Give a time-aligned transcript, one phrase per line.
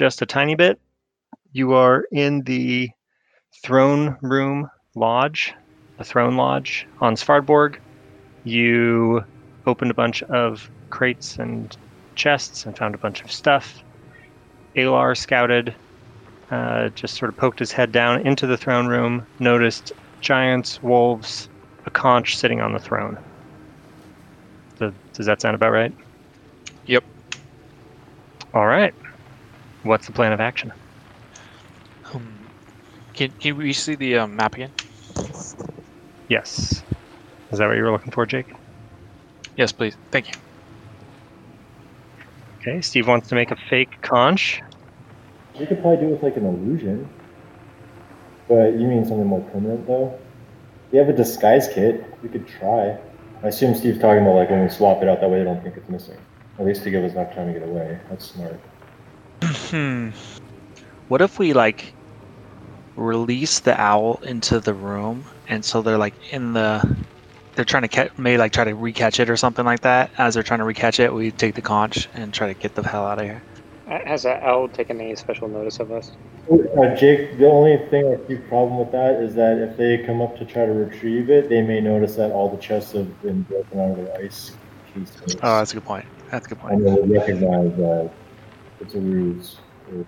[0.00, 0.80] just a tiny bit,
[1.52, 2.88] you are in the
[3.62, 5.52] throne room lodge,
[5.98, 7.76] the throne lodge on Svardborg.
[8.42, 9.22] You
[9.66, 11.76] opened a bunch of crates and
[12.16, 13.84] chests and found a bunch of stuff.
[14.74, 15.76] Alar scouted,
[16.50, 19.92] uh, just sort of poked his head down into the throne room, noticed
[20.22, 21.50] giants, wolves,
[21.84, 23.18] a conch sitting on the throne.
[24.78, 25.92] Does, does that sound about right?
[26.86, 27.04] Yep.
[28.54, 28.94] All right.
[29.82, 30.72] What's the plan of action?
[32.12, 32.38] Um,
[33.14, 34.70] can, can we see the um, map again?
[36.28, 36.82] Yes.
[37.50, 38.46] Is that what you were looking for, Jake?
[39.56, 39.96] Yes, please.
[40.10, 40.34] Thank you.
[42.60, 44.62] Okay, Steve wants to make a fake conch.
[45.58, 47.08] We could probably do it with like an illusion.
[48.48, 50.18] But you mean something more permanent though?
[50.92, 52.04] We have a disguise kit.
[52.22, 52.98] We could try.
[53.42, 55.62] I assume Steve's talking about like when we swap it out, that way they don't
[55.62, 56.18] think it's missing.
[56.58, 57.98] At least to give us enough time to get away.
[58.10, 58.60] That's smart.
[59.42, 60.10] Hmm.
[61.08, 61.92] What if we like
[62.96, 66.96] release the owl into the room, and so they're like in the,
[67.54, 70.10] they're trying to catch, maybe like try to recatch it or something like that.
[70.18, 72.82] As they're trying to recatch it, we take the conch and try to get the
[72.82, 73.42] hell out of here.
[73.86, 76.12] Has that owl taken any special notice of us?
[76.48, 80.22] Uh, Jake, the only thing I see problem with that is that if they come
[80.22, 83.42] up to try to retrieve it, they may notice that all the chests have been
[83.42, 84.52] broken out of their ice
[84.94, 85.36] cases.
[85.42, 86.06] Oh, that's a good point.
[86.30, 86.74] That's a good point.
[86.74, 88.12] and they will recognize that
[88.80, 90.04] it's a ruse or.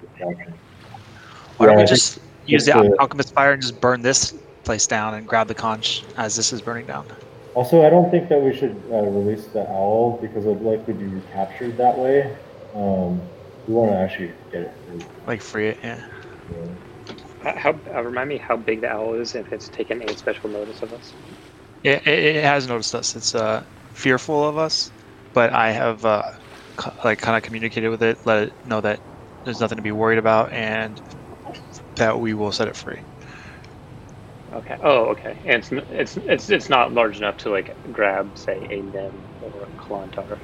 [1.56, 4.32] Why don't we just use the uh, alchemist fire and just burn this
[4.64, 7.06] place down and grab the conch as this is burning down?
[7.54, 10.94] Also, I don't think that we should uh, release the owl because it would likely
[10.94, 12.36] be recaptured that way.
[12.74, 13.20] Um,
[13.66, 15.04] we want to actually get it free.
[15.26, 16.00] Like free it, yeah.
[16.50, 16.66] Yeah.
[17.42, 20.48] How, how uh, remind me how big the owl is if it's taken any special
[20.48, 21.12] notice of us?
[21.82, 23.14] Yeah, it, it has noticed us.
[23.16, 24.90] It's uh, fearful of us,
[25.34, 26.41] but I have uh, co-
[27.04, 29.00] like kind of communicated with it, let it know that
[29.44, 31.00] there's nothing to be worried about, and
[31.96, 33.00] that we will set it free.
[34.52, 34.76] Okay.
[34.82, 35.40] Oh, okay.
[35.44, 39.64] And it's it's it's it's not large enough to like grab, say, a nim or
[39.64, 40.38] a Kalantar.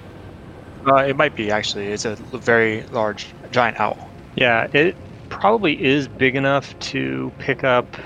[0.86, 1.88] Uh, it might be actually.
[1.88, 3.98] It's a very large, giant owl.
[4.36, 4.96] Yeah, it
[5.28, 7.96] probably is big enough to pick up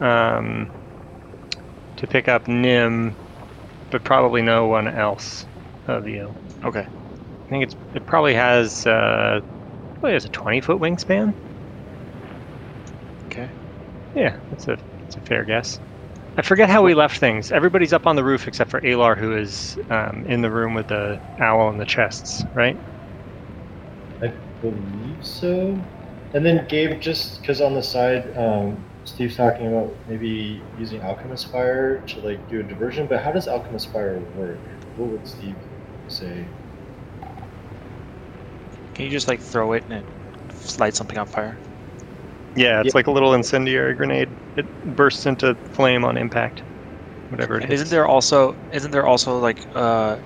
[0.00, 0.70] um,
[1.96, 3.16] to pick up Nim,
[3.90, 5.46] but probably no one else
[5.86, 6.36] of you.
[6.64, 6.86] Okay.
[7.48, 9.40] I think it's it probably has uh,
[9.94, 11.34] probably has a twenty foot wingspan.
[13.26, 13.48] Okay.
[14.14, 15.80] Yeah, that's a that's a fair guess.
[16.36, 17.50] I forget how we left things.
[17.50, 20.88] Everybody's up on the roof except for Alar, who is um, in the room with
[20.88, 22.76] the owl and the chests, right?
[24.22, 25.82] I believe so.
[26.34, 31.50] And then Gabe, just because on the side, um, Steve's talking about maybe using Alchemist
[31.50, 34.58] Fire to like do a diversion, but how does Alchemist Fire work?
[34.96, 35.56] What would Steve
[36.08, 36.46] say?
[38.98, 40.06] Can you just like throw it and it
[40.78, 41.62] light something on fire?
[42.54, 42.92] Yeah, it's Yeah.
[42.94, 44.36] like a little incendiary grenade.
[44.56, 46.64] It bursts into flame on impact.
[47.28, 47.72] Whatever it And is.
[47.72, 50.18] isn't there also isn't there also like uh,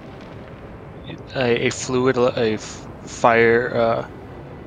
[1.35, 4.07] a, a fluid, a f- fire, uh,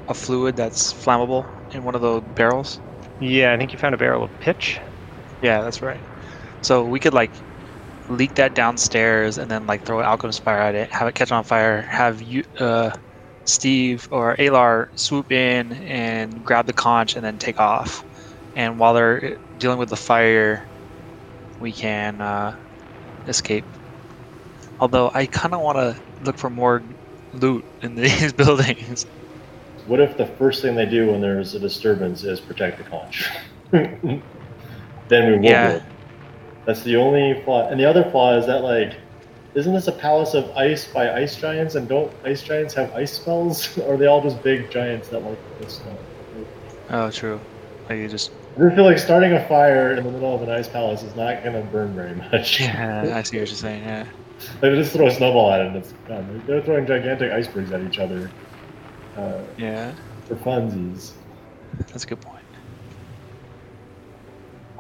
[0.08, 2.82] a fluid that's flammable in one of the barrels?
[3.20, 4.80] Yeah, I think you found a barrel of pitch.
[5.42, 6.04] Yeah, that's right.
[6.62, 7.44] So we could like
[8.10, 11.32] leak that downstairs and then like throw an alchemist fire at it, have it catch
[11.32, 12.92] on fire, have you, uh,
[13.46, 18.04] Steve or Alar swoop in and grab the conch and then take off.
[18.56, 20.66] And while they're dealing with the fire,
[21.60, 22.56] we can uh,
[23.28, 23.66] escape.
[24.80, 26.82] Although I kind of want to look for more
[27.34, 29.06] loot in these buildings.
[29.88, 33.30] What if the first thing they do when there's a disturbance is protect the conch?
[33.72, 34.22] then
[35.10, 35.44] we won't.
[35.44, 35.84] Yeah.
[36.66, 37.68] That's the only flaw.
[37.70, 38.96] And the other flaw is that like,
[39.56, 41.76] isn't this a palace of ice by ice giants?
[41.76, 43.78] And don't ice giants have ice spells?
[43.80, 45.98] or are they all just big giants that like the snow?
[46.90, 47.40] Oh, true.
[47.90, 50.68] Like you just I feel like starting a fire in the middle of an ice
[50.68, 52.60] palace is not gonna burn very much.
[52.62, 53.84] yeah, I see what you're saying.
[53.84, 54.06] Yeah.
[54.60, 56.44] They just throw a snowball at it and it's done.
[56.46, 58.30] They're throwing gigantic icebergs at each other
[59.16, 59.94] uh, Yeah,
[60.28, 61.14] for funsies.
[61.88, 62.44] that's a good point.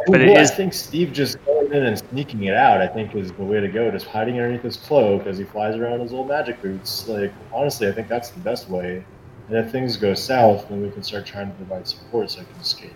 [0.08, 1.38] But it I think Steve just
[1.72, 2.82] in and sneaking it out.
[2.82, 3.92] I think is the way to go.
[3.92, 7.08] Just hiding underneath his cloak as he flies around his old magic boots.
[7.08, 9.04] Like honestly, I think that's the best way.
[9.48, 12.44] And if things go south, then we can start trying to provide support so I
[12.46, 12.94] can escape.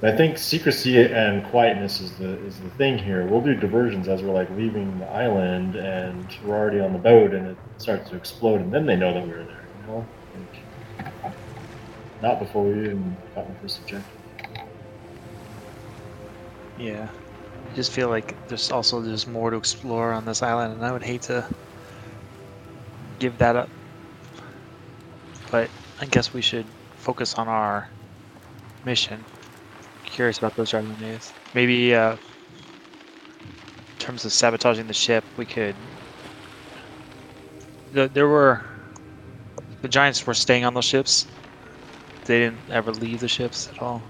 [0.00, 3.26] But I think secrecy and quietness is the is the thing here.
[3.26, 7.34] We'll do diversions as we're like leaving the island and we're already on the boat
[7.34, 9.66] and it starts to explode, and then they know that we are there.
[9.82, 10.06] You know,
[11.02, 11.34] like,
[12.22, 14.16] not before we even got the first objective.
[16.78, 17.08] Yeah.
[17.70, 20.92] I just feel like there's also there's more to explore on this island, and I
[20.92, 21.46] would hate to
[23.20, 23.68] give that up.
[25.50, 25.70] but
[26.00, 27.88] I guess we should focus on our
[28.84, 29.24] mission.
[30.04, 31.32] Curious about those dragon days.
[31.54, 32.18] Maybe uh, in
[33.98, 35.76] terms of sabotaging the ship, we could.
[37.92, 38.64] The, there were
[39.82, 41.26] the giants were staying on those ships.
[42.24, 44.02] They didn't ever leave the ships at all.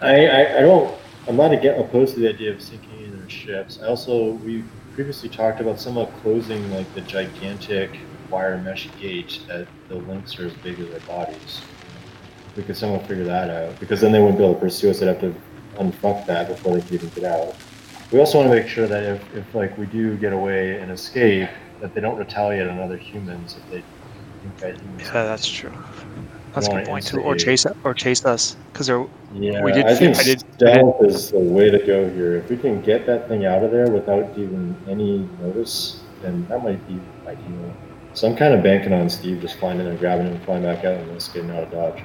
[0.00, 0.94] I, I, I don't.
[1.26, 2.87] I'm not again opposed to the idea of sinking
[3.30, 3.78] ships.
[3.82, 4.64] I also we
[4.94, 7.98] previously talked about somehow closing like the gigantic
[8.30, 11.60] wire mesh gate that the links are as big as their bodies.
[12.56, 15.00] We could somehow figure that out because then they wouldn't be able to pursue us.
[15.00, 15.34] They'd have to
[15.76, 17.54] unfuck that before they could even get out.
[18.10, 20.90] We also want to make sure that if, if like we do get away and
[20.90, 23.84] escape, that they don't retaliate on other humans if they
[24.60, 24.80] that.
[24.98, 25.72] Yeah, that's true.
[26.60, 27.20] That's a good point too.
[27.20, 30.42] Or a- chase or chase us, because they're Yeah, We did I think I did-
[30.42, 32.36] I stealth is the way to go here.
[32.36, 36.64] If we can get that thing out of there without even any notice, then that
[36.64, 37.72] might be ideal.
[38.14, 40.62] So I'm kind of banking on Steve just flying in and grabbing him and flying
[40.62, 42.02] back out and just getting out of Dodge.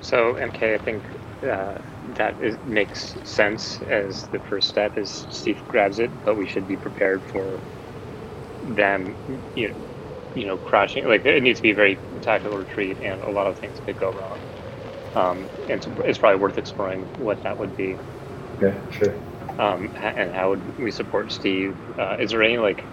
[0.00, 1.02] So MK, I think
[1.42, 1.74] uh,
[2.14, 4.96] that is, makes sense as the first step.
[4.96, 7.58] Is Steve grabs it, but we should be prepared for
[8.74, 9.14] them,
[9.56, 9.74] you know,
[10.34, 11.06] you know, crashing.
[11.06, 13.96] Like it needs to be a very tactical retreat, and a lot of things could
[13.96, 14.42] go wrong.
[15.14, 18.00] Um, and it's, it's probably worth exploring what that would be,
[18.62, 19.22] Okay, sure.
[19.58, 21.78] um, and how would we support Steve?
[21.98, 22.88] Uh, is there any like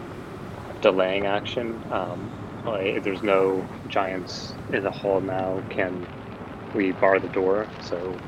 [0.81, 1.83] delaying action?
[1.89, 2.33] Um,
[2.65, 6.09] like if there's no giants in the hall now, can
[6.73, 7.73] we bar the door?
[7.79, 8.23] So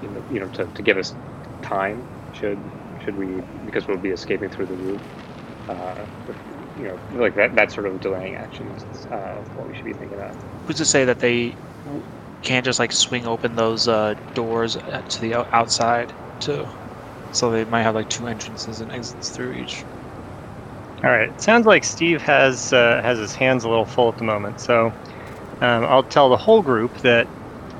[0.00, 1.14] you know, you know to, to give us
[1.62, 5.02] time should should we because we'll be escaping through the roof.
[5.68, 6.06] Uh,
[6.74, 9.94] you know, like that that sort of delaying action is uh, what we should be
[9.94, 10.36] thinking about.
[10.66, 11.56] who's to say that they
[12.42, 16.66] can't just like swing open those uh, doors uh, to the outside too?
[17.32, 19.86] So they might have like two entrances and exits through each.
[21.02, 21.28] All right.
[21.30, 24.60] It sounds like Steve has uh, has his hands a little full at the moment.
[24.60, 24.86] So
[25.60, 27.28] um, I'll tell the whole group that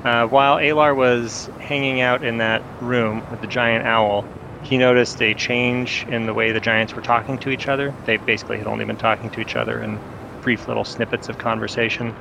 [0.03, 4.29] uh, while Alar was hanging out in that room with the giant owl,
[4.61, 7.95] he noticed a change in the way the giants were talking to each other.
[8.05, 10.01] They basically had only been talking to each other in
[10.41, 12.15] brief little snippets of conversation,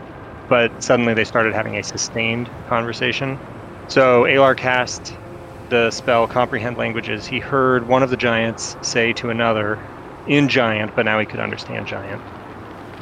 [0.49, 3.41] but suddenly they started having a sustained conversation.
[3.89, 5.19] So Alar cast
[5.71, 7.27] the spell Comprehend Languages.
[7.27, 9.81] He heard one of the giants say to another,
[10.27, 12.23] in giant, but now he could understand giant.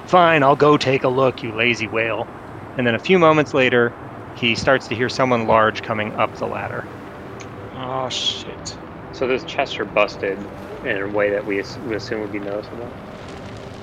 [0.06, 2.30] Fine, I'll go take a look, you lazy whale.
[2.76, 3.94] And then a few moments later,
[4.32, 6.90] he starts to hear someone large coming up the ladder.
[7.72, 8.78] Oh shit!
[9.18, 10.38] So those chests are busted
[10.84, 11.56] in a way that we,
[11.88, 12.88] we assume would be noticeable.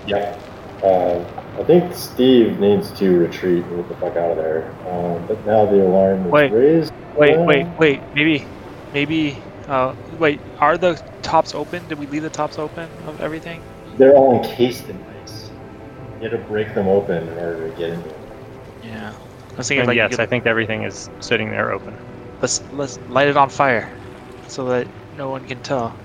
[0.08, 0.40] Yeah.
[0.82, 1.26] Uh,
[1.60, 4.72] I think Steve needs to retreat and get the fuck out of there.
[4.88, 6.52] Um, but now the alarm is Wait.
[6.54, 6.94] raised.
[7.18, 8.02] Wait, Uh, wait, wait.
[8.14, 8.46] Maybe,
[8.94, 9.38] maybe.
[9.68, 10.40] Uh, wait.
[10.60, 11.86] Are the tops open?
[11.90, 13.62] Did we leave the tops open of everything?
[13.98, 15.50] They're all encased in ice.
[16.22, 18.20] You have to break them open in order to get into them.
[18.84, 19.14] Yeah.
[19.54, 21.98] I was thinking And like yes, I think everything is sitting there open.
[22.42, 23.90] let's let's light it on fire,
[24.48, 25.96] so that no one can tell.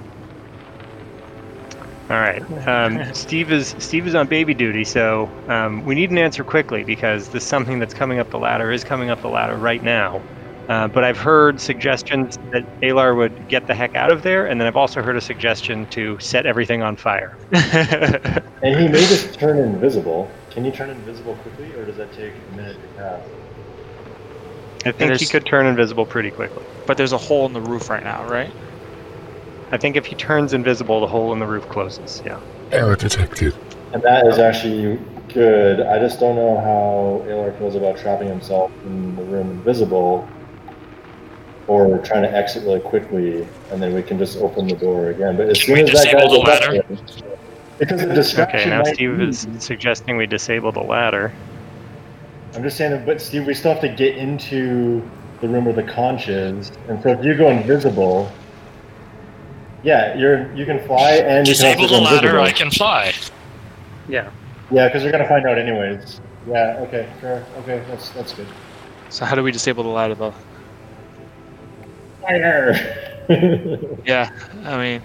[2.11, 2.43] All right.
[2.67, 6.85] Um, Steve is Steve is on baby duty, so um, we need an answer quickly
[6.85, 10.23] because this something that's coming up the ladder is coming up the ladder right now.
[10.69, 14.61] Uh, but I've heard suggestions that Alar would get the heck out of there, and
[14.61, 17.37] then I've also heard a suggestion to set everything on fire.
[18.62, 20.31] And he may just turn invisible.
[20.50, 23.31] Can you turn invisible quickly, or does that take a minute to cast?
[24.85, 26.67] I think he could turn invisible pretty quickly.
[26.87, 28.52] but there's a hole in the roof right now, right?
[29.73, 32.23] I think if he turns invisible, the hole in the roof closes.
[32.25, 32.41] Yeah.
[32.73, 33.55] Error detected.
[33.93, 34.99] And that is actually
[35.29, 35.81] good.
[35.81, 40.29] I just don't know how Alar feels about trapping himself in the room invisible,
[41.67, 45.37] or trying to exit really quickly, and then we can just open the door again.
[45.37, 46.83] But as Can soon we as that disable guy's the up ladder?
[46.89, 46.99] there-
[47.79, 48.61] because the distraction.
[48.61, 48.71] Okay.
[48.71, 51.33] Now Steve be- is suggesting we disable the ladder.
[52.55, 55.09] I'm just saying, that, but Steve, we still have to get into
[55.41, 58.31] the room where the conch is, and so if you go invisible,
[59.83, 62.43] yeah, you're you can fly and you can Disable also the ladder, invisible.
[62.43, 63.13] I can fly.
[64.09, 64.31] Yeah.
[64.71, 66.21] Yeah, because you're gonna find out anyways.
[66.49, 66.79] Yeah.
[66.81, 67.09] Okay.
[67.21, 67.45] Sure.
[67.59, 67.83] Okay.
[67.89, 68.47] That's that's good.
[69.09, 70.35] So how do we disable the ladder though?
[72.23, 73.07] Fire.
[74.05, 74.29] Yeah,
[74.65, 75.03] I mean,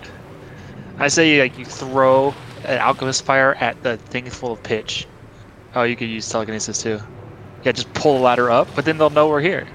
[0.98, 5.06] I say like you throw an alchemist fire at the thing full of pitch.
[5.76, 7.00] Oh, you could use telekinesis too.
[7.64, 9.68] Yeah, just pull the ladder up, but then they'll know we're here.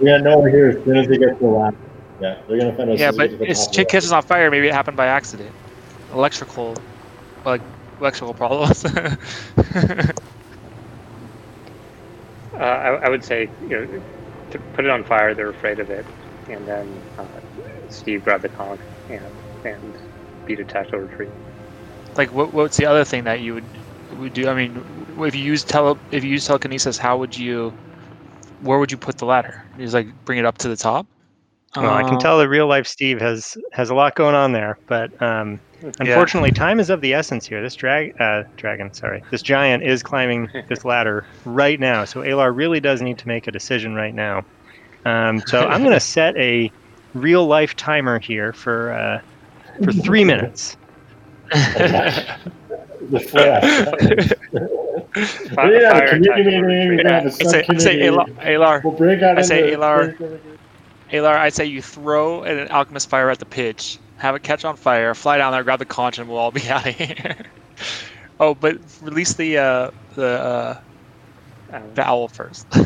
[0.00, 0.18] yeah.
[0.18, 1.76] No, we're here as soon as they get to the ladder.
[2.20, 3.00] Yeah, they're gonna find us.
[3.00, 5.56] Yeah, but get to if chick the catches on fire, maybe it happened by accident.
[6.12, 6.76] Electrical,
[7.44, 7.62] like
[8.00, 8.84] electrical problems.
[12.58, 14.02] Uh, I, I would say, you know,
[14.50, 16.06] to put it on fire, they're afraid of it,
[16.48, 17.40] and then uh,
[17.88, 19.96] Steve grabbed the conch and and
[20.46, 21.32] beat a tactical retreat.
[22.16, 24.48] like, what, what's the other thing that you would would do?
[24.48, 27.74] I mean, if you use tele if you use telekinesis, how would you?
[28.58, 29.64] Where would you put the ladder?
[29.76, 31.06] Just like bring it up to the top.
[31.76, 34.52] Well, I can Uh, tell the real life Steve has has a lot going on
[34.52, 35.58] there, but um,
[35.98, 37.60] unfortunately, time is of the essence here.
[37.62, 42.54] This drag uh, dragon, sorry, this giant is climbing this ladder right now, so Alar
[42.56, 44.44] really does need to make a decision right now.
[45.04, 46.70] Um, so I'm going to set a
[47.14, 49.20] real life timer here for uh,
[49.84, 50.76] for three minutes.
[53.10, 53.62] The flash.
[55.54, 57.08] Fi- We have a fire community attack order meeting, we trigger.
[57.08, 57.98] have a I say, I say.
[58.00, 60.40] Alar, Alar, We'll I say Alar.
[61.12, 64.76] Alar, I'd say you throw an alchemist fire at the pitch, have it catch on
[64.76, 67.36] fire, fly down there, grab the conch, and we'll all be out of here.
[68.40, 70.80] oh, but release the uh, the uh,
[71.94, 72.66] the owl first.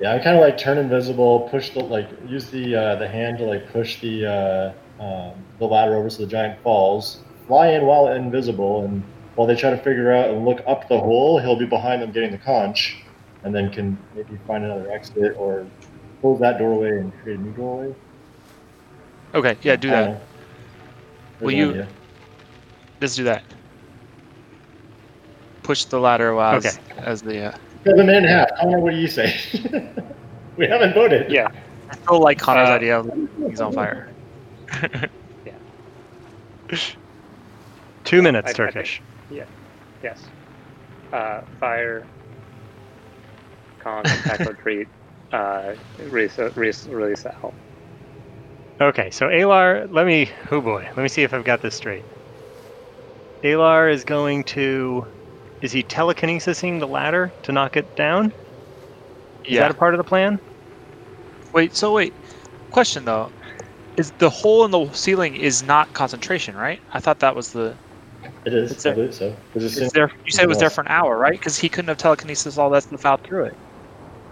[0.00, 3.36] Yeah, I kind of like turn invisible, push the like use the uh, the hand
[3.38, 7.18] to like push the uh, um, the ladder over so the giant falls.
[7.46, 9.02] Fly in while invisible, and
[9.34, 12.12] while they try to figure out and look up the hole, he'll be behind them
[12.12, 12.96] getting the conch,
[13.44, 15.66] and then can maybe find another exit or
[16.20, 17.94] close that doorway and create a new doorway.
[19.34, 20.10] okay, yeah, do that.
[20.10, 20.20] know.
[21.40, 21.88] Will you- idea.
[23.00, 23.42] Let's do that.
[25.62, 26.78] Push the ladder while as, Okay.
[26.98, 27.44] as the.
[27.46, 27.52] Uh,
[27.84, 28.48] Cut them in half.
[28.60, 29.34] Connor, what do you say?
[30.56, 31.30] we haven't voted.
[31.30, 31.48] Yeah,
[31.90, 33.02] I still like Connor's Uh, idea
[33.48, 34.08] he's on fire.
[35.46, 35.52] yeah.
[38.04, 39.02] Two minutes, I- I think- Turkish.
[40.02, 40.24] yes.
[41.12, 42.06] Uh, fire,
[43.80, 44.88] con, attack, retreat,
[45.32, 47.52] uh, release, release, release Al.
[48.80, 50.30] Okay, so Alar, let me.
[50.50, 52.02] Oh boy, let me see if I've got this straight.
[53.44, 55.06] Alar is going to.
[55.62, 58.32] Is he telekinesising the ladder to knock it down?
[59.44, 59.60] Is yeah.
[59.60, 60.40] that a part of the plan?
[61.52, 61.76] Wait.
[61.76, 62.14] So wait.
[62.70, 63.30] Question though,
[63.98, 66.80] is the hole in the ceiling is not concentration, right?
[66.94, 67.74] I thought that was the.
[68.46, 68.72] It is.
[68.72, 69.36] It's I a- believe so.
[69.54, 70.10] There's It's there.
[70.24, 71.32] You said it was there for an hour, right?
[71.32, 73.56] Because he couldn't have telekinesis all that stuff out through it.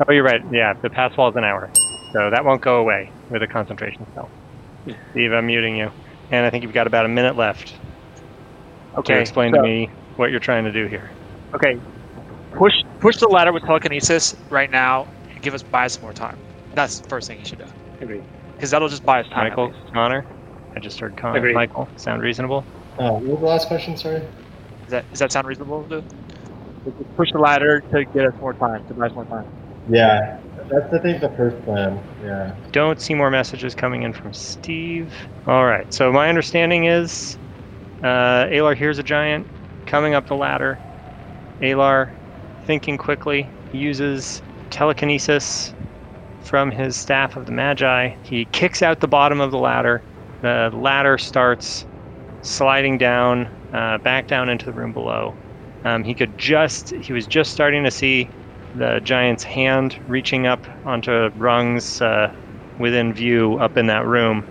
[0.07, 0.43] Oh, you're right.
[0.52, 1.71] Yeah, the pass wall is an hour,
[2.12, 4.31] so that won't go away with a concentration spell.
[5.11, 5.90] Steve, I'm muting you,
[6.31, 7.75] and I think you've got about a minute left
[9.05, 11.11] to explain so- to me what you're trying to do here.
[11.55, 11.81] Okay.
[12.52, 16.38] Push push the ladder with telekinesis right now and give us buy us more time.
[16.75, 17.67] That's the first thing you should do.
[18.00, 18.25] Agreed.
[18.55, 19.49] Because that'll just buy us time.
[19.49, 19.73] Michael.
[19.93, 20.25] Connor,
[20.75, 21.38] I just heard Connor.
[21.38, 21.55] Agreed.
[21.55, 22.64] Michael, sound reasonable?
[22.99, 23.97] Oh, what was the last question?
[23.97, 24.21] Sorry.
[24.21, 25.85] Does that does that sound reasonable?
[25.85, 27.05] To do?
[27.17, 29.47] Push the ladder to get us more time, to buy us more time.
[29.88, 30.38] Yeah,
[30.71, 31.99] that's I think the first plan.
[32.23, 32.54] Yeah.
[32.73, 35.12] Don't see more messages coming in from Steve.
[35.47, 35.92] All right.
[35.92, 37.38] So my understanding is,
[38.02, 39.47] uh, Alar hears a giant
[39.87, 40.78] coming up the ladder.
[41.61, 42.11] Alar,
[42.66, 45.73] thinking quickly, uses telekinesis
[46.42, 48.14] from his staff of the Magi.
[48.23, 50.02] He kicks out the bottom of the ladder.
[50.42, 51.85] The ladder starts
[52.42, 55.35] sliding down, uh, back down into the room below.
[55.85, 58.28] Um, he could just, he was just starting to see
[58.78, 62.32] the giant's hand reaching up onto rungs uh,
[62.78, 64.44] within view up in that room.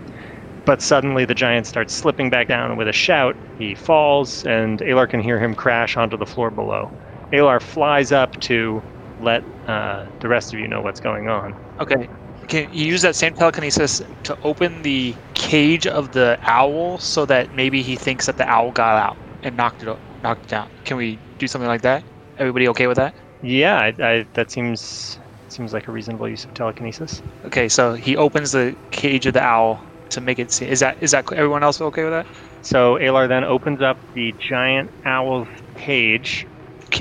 [0.64, 3.36] But suddenly the giant starts slipping back down with a shout.
[3.56, 6.92] He falls, and Alar can hear him crash onto the floor below.
[7.32, 8.82] Alar flies up to
[9.18, 11.54] let uh, the rest of you know what's going on.
[11.80, 12.08] Okay.
[12.48, 17.52] Can you use that same telekinesis to open the cage of the owl so that
[17.52, 20.70] maybe he thinks that the owl got out and knocked it knocked it down?
[20.84, 22.04] Can we do something like that?
[22.38, 23.14] Everybody okay with that?
[23.40, 25.18] Yeah, I, I, that seems
[25.48, 27.22] seems like a reasonable use of telekinesis.
[27.44, 30.66] Okay, so he opens the cage of the owl to make it see.
[30.66, 32.26] Is that is that everyone else okay with that?
[32.62, 36.46] So Alar then opens up the giant owl's cage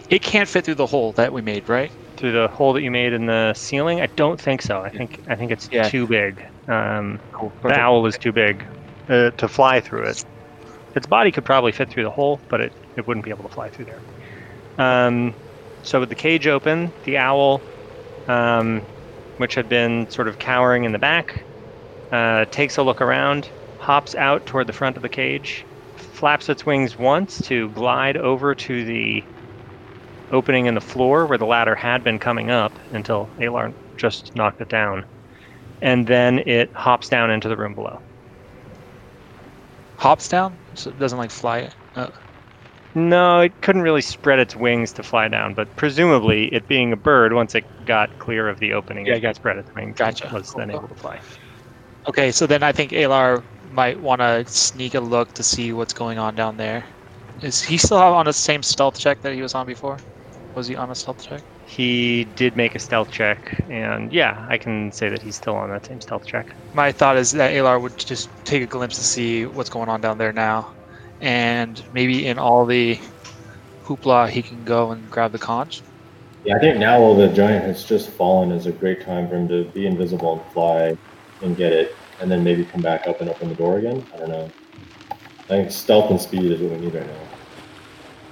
[0.10, 1.92] It can't fit through the hole that we made, right?
[2.18, 4.02] through the hole that you made in the ceiling.
[4.02, 4.82] I don't think so.
[4.82, 5.84] I think I think it's Yeah.
[5.84, 6.42] too big.
[6.68, 7.56] Um, Cool.
[7.68, 8.66] the owl is too big
[9.10, 10.18] uh, to fly through it.
[10.96, 13.54] Its body could probably fit through the hole, but it, it wouldn't be able to
[13.54, 14.04] fly through there.
[14.78, 15.36] Um,
[15.88, 17.62] so with the cage open, the owl,
[18.28, 18.86] um,
[19.38, 21.46] which had been sort of cowering in the back,
[22.12, 25.66] uh, takes a look around, hops out toward the front of the cage,
[25.96, 29.24] flaps its wings once to glide over to the
[30.30, 34.60] opening in the floor where the ladder had been coming up until Alar just knocked
[34.60, 35.06] it down.
[35.82, 38.00] And then it hops down into the room below.
[39.96, 41.72] Hops down, so it doesn't like fly.
[41.96, 42.10] Uh,
[42.96, 46.98] No, it couldn't really spread its wings to fly down, but presumably, it being a
[46.98, 50.02] bird, once it got clear of the opening, Yeah, it could spread its wings.
[50.02, 50.30] and Gotcha.
[50.34, 51.22] Was then able to fly.
[52.08, 55.94] okay, so then I think Alar might want to sneak a look to see what's
[55.94, 56.86] going on down there.
[57.42, 60.04] Is he still on the same stealth check that he was on before?
[60.56, 61.44] Was he on a stealth check?
[61.66, 65.70] He did make a stealth check, and yeah, I can say that he's still on
[65.70, 66.58] that same stealth check.
[66.72, 70.00] My thought is that Alar would just take a glimpse to see what's going on
[70.00, 70.77] down there now,
[71.22, 73.00] and maybe in all the
[73.84, 75.82] hoopla, he can go and grab the conch.
[76.44, 79.36] Yeah, I think now while the giant has just fallen is a great time for
[79.36, 80.98] him to be invisible and fly
[81.42, 84.06] and get it, and then maybe come back up and open the door again.
[84.14, 84.50] I don't know.
[85.12, 87.20] I think stealth and speed is what we need right now.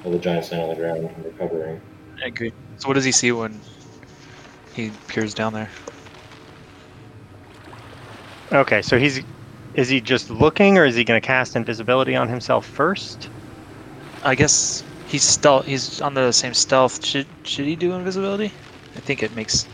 [0.04, 1.82] While the giant's laying on the ground and recovering.
[2.24, 2.54] I agree.
[2.78, 3.60] So what does he see when
[4.74, 5.70] he peers down there?
[8.52, 9.22] Okay, so he's
[9.76, 13.30] is he just looking, or is he going to cast invisibility on himself first?
[14.24, 15.66] I guess he's stealth.
[15.66, 17.06] He's on the same stealth.
[17.06, 18.52] Should should he do invisibility?
[18.96, 19.68] I think it makes.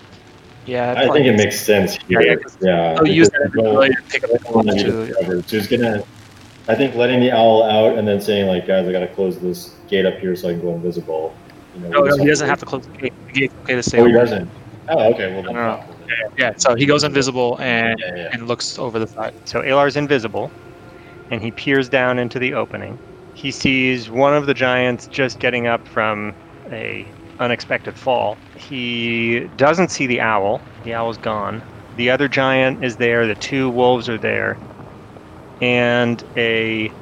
[0.65, 2.21] Yeah, I think it makes sense here.
[2.21, 2.97] Yeah, Yeah.
[2.99, 5.13] Oh, use that the invisibility to pick up the the goal conch is too.
[5.19, 5.49] covered.
[5.49, 6.03] So he's gonna,
[6.67, 9.75] I think, letting the owl out and then saying like, guys, I gotta close this
[9.87, 11.35] gate up here so I can go invisible.
[11.75, 13.13] You know, No, no, he doesn't have to close the gate.
[13.27, 14.49] The gate's okay to stay Oh, he doesn't.
[14.89, 15.33] Oh, okay.
[15.33, 15.53] Well, then.
[15.53, 16.00] No, no, fuck.
[16.37, 18.29] Yeah, so he goes invisible and Yeah, yeah.
[18.33, 19.33] and looks over the side.
[19.45, 20.53] So Alar's invisible,
[21.29, 22.99] and he peers down into the opening.
[23.33, 26.35] He sees one of the giants just getting up from
[26.71, 28.41] a unexpected fall.
[28.55, 30.67] He doesn't see the owl.
[30.83, 31.63] The owl's gone.
[31.93, 33.27] The other giant is there.
[33.27, 34.59] The two wolves are there,
[35.59, 36.93] and a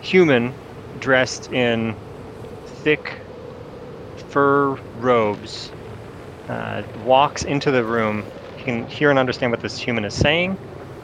[0.00, 0.56] human
[0.98, 1.96] dressed in
[2.66, 3.22] thick
[4.16, 5.72] fur robes
[6.48, 8.28] uh, walks into the room.
[8.66, 10.58] Can hear and understand what this human is saying.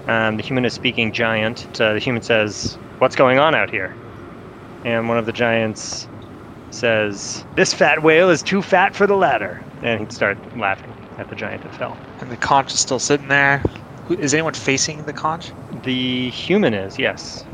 [0.09, 1.65] Um, the human is speaking giant.
[1.75, 3.95] So the human says, What's going on out here?
[4.85, 6.09] And one of the giants
[6.73, 9.63] says, This fat whale is too fat for the ladder.
[9.85, 11.97] And he'd start laughing at the giant that fell.
[12.21, 13.63] And the conch is still sitting there.
[14.11, 15.53] Is anyone facing the conch?
[15.85, 17.45] The human is, yes.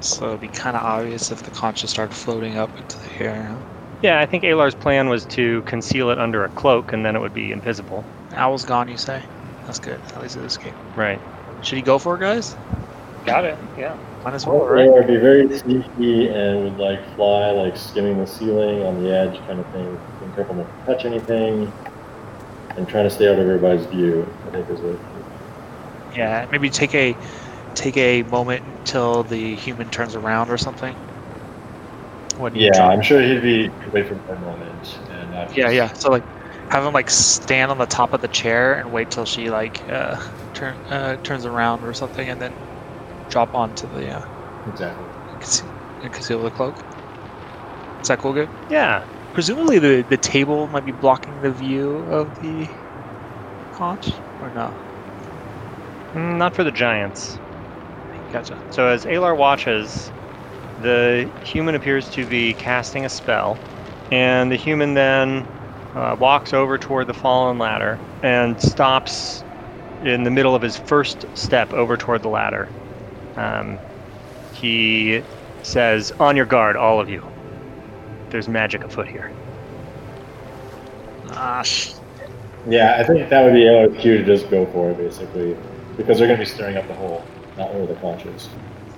[0.00, 3.24] So it'd be kind of obvious if the conch just started floating up into the
[3.24, 3.56] air.
[4.02, 7.20] Yeah, I think Alar's plan was to conceal it under a cloak and then it
[7.20, 8.04] would be invisible.
[8.32, 9.22] Owl's gone, you say?
[9.66, 10.00] That's good.
[10.14, 10.76] At least it escaped.
[10.96, 11.20] Right.
[11.62, 12.56] Should he go for it, guys?
[13.24, 13.58] Got it.
[13.76, 13.96] Yeah.
[14.24, 14.90] Might as well, Or right?
[14.90, 19.36] would be very sneaky and would like fly, like skimming the ceiling on the edge,
[19.46, 19.98] kind of thing.
[20.20, 21.72] Being careful not to touch anything,
[22.76, 24.26] and trying to stay out of everybody's view.
[24.46, 24.98] I think is what.
[26.16, 27.16] Yeah, maybe take a
[27.74, 30.94] take a moment until the human turns around or something.
[32.38, 35.56] When you Yeah, I'm sure he'd be wait for a moment and not.
[35.56, 35.92] Yeah, yeah.
[35.92, 36.24] So like,
[36.70, 39.86] have him like stand on the top of the chair and wait till she like
[39.88, 40.16] uh,
[40.54, 42.60] turn uh, turns around or something, and then
[43.28, 44.22] drop onto the uh,
[44.66, 45.08] Exactly.
[45.26, 45.70] conceal,
[46.02, 46.84] and conceal the cloak.
[48.02, 48.50] Is that cool, good?
[48.68, 49.04] Yeah.
[49.32, 52.70] Presumably the the table might be blocking the view of the
[53.70, 54.76] conch, or no?
[56.14, 57.40] Mm, Not for the giants.
[58.30, 58.62] Gotcha.
[58.70, 60.12] So as Alar watches,
[60.76, 63.62] the human appears to be casting a spell,
[64.10, 65.48] and the human then
[65.96, 69.42] uh, walks over toward the fallen ladder and stops
[70.04, 72.68] in the middle of his first step over toward the ladder.
[73.36, 73.78] Um,
[74.52, 75.22] he
[75.62, 77.24] says, "On your guard, all of you.
[78.30, 79.32] There's magic afoot here."
[81.32, 81.92] Ah, sh-
[82.68, 85.56] Yeah, I think that would be our cue to just go for it, basically,
[85.96, 87.24] because they're going to be stirring up the hole,
[87.56, 88.48] not where the conch is.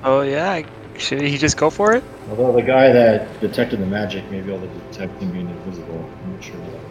[0.04, 0.62] oh yeah.
[0.96, 2.02] Should he just go for it?
[2.28, 6.10] Although the guy that detected the magic may be able to detect him being invisible.
[6.24, 6.87] I'm not sure how that works.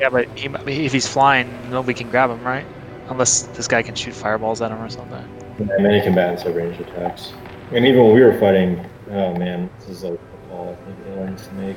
[0.00, 0.48] Yeah, but he,
[0.84, 2.64] if he's flying, nobody can grab him, right?
[3.08, 5.22] Unless this guy can shoot fireballs at him or something.
[5.58, 7.32] Yeah, many combatants have ranged attacks.
[7.72, 10.98] And even when we were fighting, oh man, this is like a call I think
[11.06, 11.76] Alar needs to make.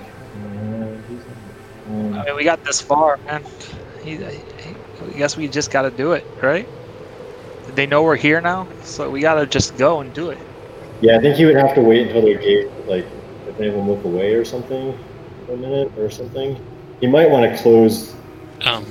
[1.90, 3.44] Um, I mean, we got this far, man.
[4.04, 6.68] He, he, I guess we just got to do it, right?
[7.76, 10.38] They know we're here now, so we got to just go and do it.
[11.02, 13.06] yeah, I think he would have to wait until the gate, like,
[13.48, 14.98] if anyone look away or something
[15.46, 16.58] for a minute or something.
[17.04, 18.16] He might want to close.
[18.62, 18.86] Um,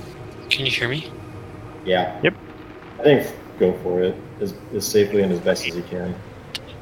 [0.50, 1.10] can you hear me?
[1.86, 2.20] Yeah.
[2.22, 2.34] Yep.
[2.98, 6.14] I think go for it as, as safely and as best as you can.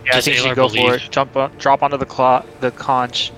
[0.05, 1.09] Yeah, I think you should go for it.
[1.12, 3.31] Jump, on, drop onto the clo- the conch,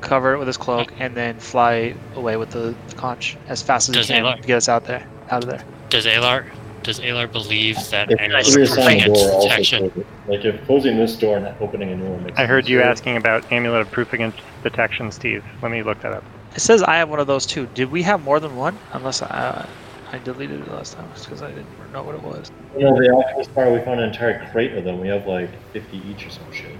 [0.00, 3.94] cover it with his cloak, and then fly away with the conch as fast as
[3.94, 5.62] Does he can Alar- to get us out there, out of there.
[5.88, 6.46] Does Alar
[6.82, 10.04] does Alar believe that If amulet curious is against detection?
[10.26, 12.82] Like if closing this door and opening a new one makes I heard sense, you
[12.82, 15.44] asking about amulet of proof against detection, Steve.
[15.62, 16.24] Let me look that up.
[16.56, 17.68] It says I have one of those too.
[17.74, 18.78] Did we have more than one?
[18.94, 19.68] Unless I,
[20.10, 22.50] I deleted it last time because I didn't know what it was.
[22.74, 24.98] You know, the alchemist bar, we found an entire crate of them.
[24.98, 26.72] We have like 50 each or some shit.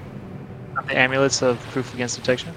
[0.87, 2.55] The amulets of proof against detection.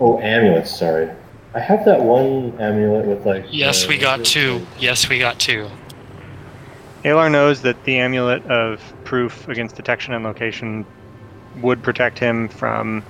[0.00, 1.08] Oh, amulets, sorry.
[1.54, 3.46] I have that one amulet with like.
[3.50, 4.58] Yes, uh, we got two.
[4.58, 4.68] called?
[4.80, 5.68] Yes, we got two.
[7.04, 10.84] Alar knows that the amulet of proof against detection and location
[11.62, 13.04] would protect him from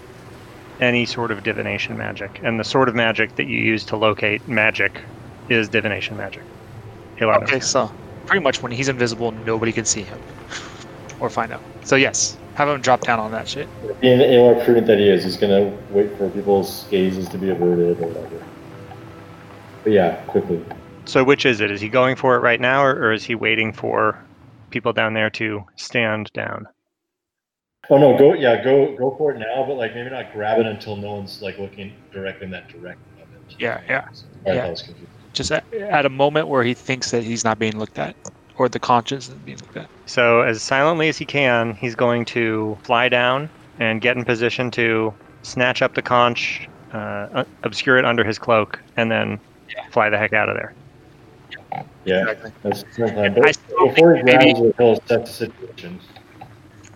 [0.81, 2.40] any sort of divination magic.
[2.43, 5.01] And the sort of magic that you use to locate magic
[5.49, 6.43] is divination magic.
[7.19, 7.90] Alar Okay, so
[8.27, 10.19] pretty much when he's invisible, nobody can see him
[11.21, 11.62] or find out.
[11.85, 13.69] So yes, Have him drop down on that shit.
[14.01, 17.49] Being the AR prudent that he is, he's gonna wait for people's gazes to be
[17.51, 18.45] averted or whatever.
[19.85, 20.62] But yeah, quickly.
[21.07, 21.71] So which is it?
[21.71, 24.23] Is he going for it right now, or, or is he waiting for
[24.71, 26.66] people down there to stand down?
[27.90, 30.66] Oh no, go yeah, go go for it now, but like maybe not grab it
[30.66, 33.57] until no one's like looking directly in that direction of it.
[33.59, 33.98] Yeah, yeah.
[34.00, 34.55] Alright, Yeah.
[34.55, 35.09] that was confusing.
[35.33, 38.14] Just at, at a moment where he thinks that he's not being looked at,
[38.59, 39.88] or the conscience is being looked at.
[40.07, 43.48] So as silently as he can, he's going to fly down
[43.79, 48.38] and get in position to snatch up the conch, uh, uh, obscure it under his
[48.38, 49.87] cloak, and then Yeah.
[49.90, 50.74] fly the heck out of there.
[52.05, 52.53] Yeah, Exactly.
[52.62, 53.18] that's that's fine.
[53.18, 56.00] I But still before he think maybe- grabs it, he'll the situation.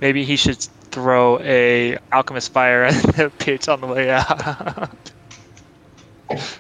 [0.01, 4.91] Maybe he should throw a alchemist fire at the pitch on the way out.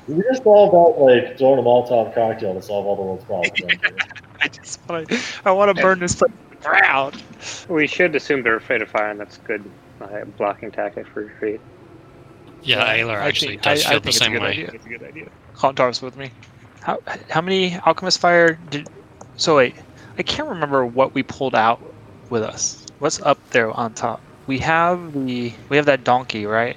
[0.06, 3.60] We just all about like throwing a Molotov cocktail to solve all the world's problems.
[3.62, 4.02] around.
[4.40, 7.22] I just want to, I want to burn this place to the ground.
[7.68, 9.64] We should assume they're afraid of fire, and that's good
[10.02, 11.60] uh, blocking tactic for retreat.
[12.62, 14.48] Yeah, Alar I actually think- does I- I feel think the a same good way.
[14.50, 14.70] idea.
[14.74, 15.28] It's a good idea.
[15.56, 16.30] Kontar's with me.
[16.82, 18.86] How how many alchemist fire did?
[19.38, 19.74] So wait,
[20.18, 21.80] I can't remember what we pulled out
[22.28, 22.83] with us.
[22.98, 24.24] What's up there on top?
[24.46, 26.76] We have the we have that donkey, right?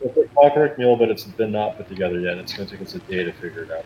[0.00, 2.38] It's a clockwork mule, but it's been not put together yet.
[2.38, 3.84] It's going to take us a day to figure it out.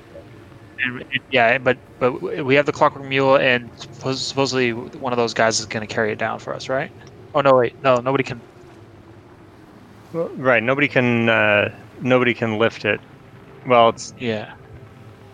[0.85, 2.12] And it- yeah, but but
[2.44, 6.12] we have the clockwork mule, and supposedly one of those guys is going to carry
[6.12, 6.90] it down for us, right?
[7.35, 8.42] Oh no, wait, no, nobody can.
[10.12, 10.62] Well, right.
[10.62, 11.29] Nobody can.
[11.29, 13.01] Uh, nobody can lift it.
[13.66, 14.12] Well, it's.
[14.18, 14.51] Yeah,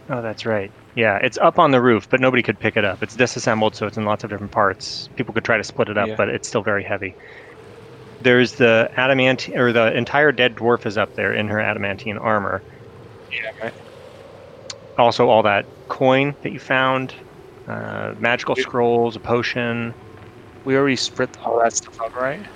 [0.09, 0.73] Oh, that's right.
[0.95, 3.03] Yeah, it's up on the roof, but nobody could pick it up.
[3.03, 5.09] It's disassembled, so it's in lots of different parts.
[5.17, 6.15] People could try to split it up, Yeah.
[6.17, 7.17] but it's still very heavy.
[8.21, 12.63] There's the adamant, or the entire dead dwarf is up there in her adamantine armor.
[13.31, 13.75] yeah, right.
[14.97, 17.13] Also, all that coin that you found,
[17.67, 19.93] uh, magical scrolls, a potion.
[20.65, 22.47] We already split all that stuff up, right?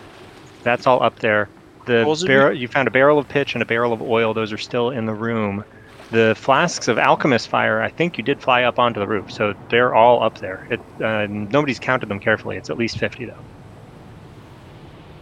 [0.62, 1.50] That's all up there.
[1.86, 4.34] The barrel you found a barrel of pitch and a barrel of oil.
[4.34, 5.64] Those are still in the room.
[6.10, 9.54] The flasks of alchemist fire, I think you did fly up onto the roof, so
[9.68, 10.66] they're all up there.
[10.70, 12.56] It, uh, nobody's counted them carefully.
[12.56, 13.44] It's at least fifty though.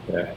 [0.08, 0.32] Yeah.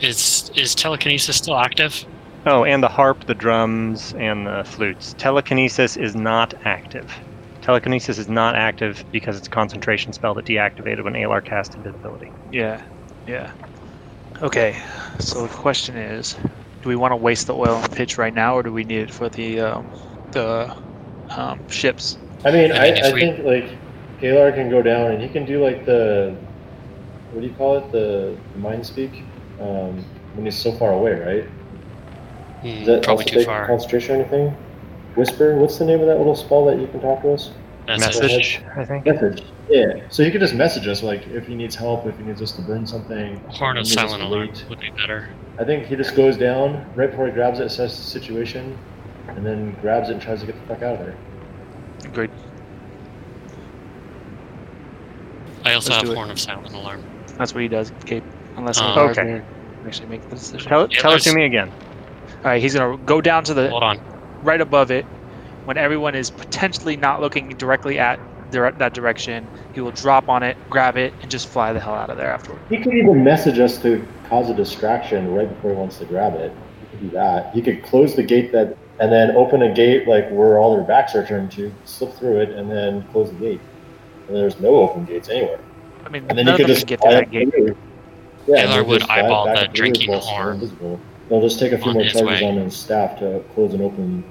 [0.00, 2.04] Is is telekinesis still active?
[2.46, 5.14] Oh, and the harp, the drums, and the flutes.
[5.18, 7.14] Telekinesis is not active.
[7.60, 12.32] Telekinesis is not active because it's a concentration spell that deactivated when Alar cast invisibility.
[12.50, 12.82] Yeah,
[13.26, 13.52] yeah.
[14.40, 14.80] Okay,
[15.18, 16.36] so the question is,
[16.82, 18.98] do we want to waste the oil and pitch right now, or do we need
[19.02, 19.86] it for the um,
[20.32, 20.74] the
[21.30, 22.18] um, ships?
[22.44, 23.78] I mean, I I, mean, if I we- think like
[24.20, 26.34] Galar can go down and he can do like the
[27.32, 27.92] what do you call it?
[27.92, 29.22] The, the mind speak
[29.60, 31.44] um, when he's so far away, right?
[32.62, 33.66] Hmm, Is that probably too far.
[33.66, 34.48] concentration or anything?
[35.14, 35.56] Whisper.
[35.56, 37.50] What's the name of that little spell that you can talk to us?
[37.86, 38.20] Message.
[38.22, 39.06] Message, I think.
[39.06, 39.42] Message.
[39.70, 40.00] Yeah.
[40.08, 42.52] So he could just message us like if he needs help, if he needs us
[42.52, 43.36] to burn something.
[43.48, 44.64] Horn of he needs us silent to alarm wait.
[44.68, 45.28] would be better.
[45.58, 48.76] I think he just goes down right before he grabs it, assesses the situation,
[49.28, 51.16] and then grabs it and tries to get the fuck out of there.
[52.12, 52.30] Great.
[55.64, 56.14] I also Let's have do it.
[56.16, 57.04] horn of silent alarm.
[57.36, 58.24] That's what he does, Cape.
[58.56, 59.42] Unless Um, Alar's Okay.
[59.86, 60.68] actually make the decision.
[60.68, 61.70] Tell, Yeah, tell it to me again.
[62.38, 64.00] All right, he's gonna go down to the Hold on.
[64.42, 65.04] right above it,
[65.66, 68.18] when everyone is potentially not looking directly at
[68.50, 69.46] dire- that direction.
[69.74, 72.30] He will drop on it, grab it, and just fly the hell out of there
[72.30, 72.60] afterward.
[72.68, 76.34] He could even message us to cause a distraction right before he wants to grab
[76.34, 76.52] it.
[76.80, 77.54] He could do that.
[77.54, 80.84] He could close the gate that, and then open a gate like where all their
[80.84, 83.60] backs are turned to, slip through it, and then close the gate.
[84.28, 85.60] And there's no open gates anywhere.
[86.04, 87.50] I mean, And then none of could them just get to that gate.
[87.52, 87.76] the roof.
[88.46, 90.98] Yeah, Taylor and he'll would eyeball the drinking horn.
[91.28, 92.48] They'll just take a few more his charges way.
[92.48, 94.24] on his staff to close and open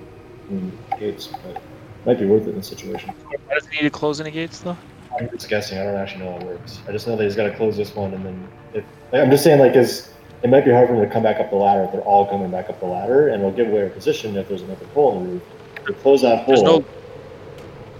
[1.00, 1.62] gates, but
[2.06, 3.14] might be worth it in this situation.
[3.30, 4.78] Why does he need to close any gates though?
[5.20, 5.78] I'm just guessing.
[5.80, 6.80] I don't actually know how it works.
[6.88, 9.44] I just know that he's got to close this one, and then if I'm just
[9.44, 11.84] saying, like, is it might be hard for him to come back up the ladder
[11.84, 14.48] if they're all coming back up the ladder, and it'll give away our position if
[14.48, 15.44] there's an open hole in the roof.
[15.88, 16.54] To close that hole.
[16.54, 16.86] There's no,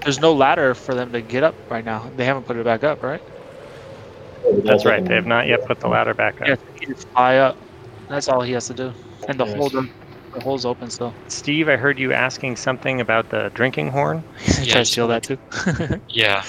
[0.04, 2.10] there's no ladder for them to get up right now.
[2.16, 3.22] They haven't put it back up, right?
[4.64, 5.04] That's right.
[5.04, 6.48] They have not yet put the ladder back up.
[6.48, 7.58] Yeah, he just fly up.
[8.08, 8.94] That's all he has to do.
[9.28, 9.58] And the Yes.
[9.58, 9.72] hole,
[10.32, 11.14] the, the hole's open still.
[11.28, 14.24] Steve, I heard you asking something about the drinking horn.
[14.46, 15.38] Try to steal that too.
[16.10, 16.44] Yeah.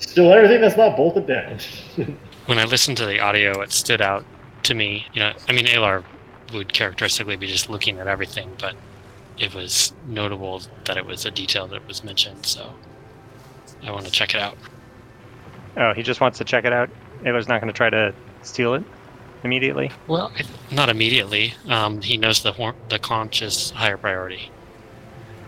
[0.00, 1.58] Steal everything that's not bolted down.
[2.46, 4.24] When I listened to the audio, it stood out
[4.62, 5.06] to me.
[5.12, 6.02] You know, I mean, Alar
[6.54, 8.74] would characteristically be just looking at everything, but
[9.38, 12.46] it was notable that it was a detail that was mentioned.
[12.46, 12.72] So
[13.84, 14.56] I want to check it out.
[15.76, 16.88] Oh, he just wants to check it out.
[17.24, 18.84] Alar's not going to try to steal it
[19.44, 19.90] immediately.
[20.06, 20.32] Well,
[20.70, 21.54] not immediately.
[21.68, 24.50] Um, he knows the the conch is higher priority.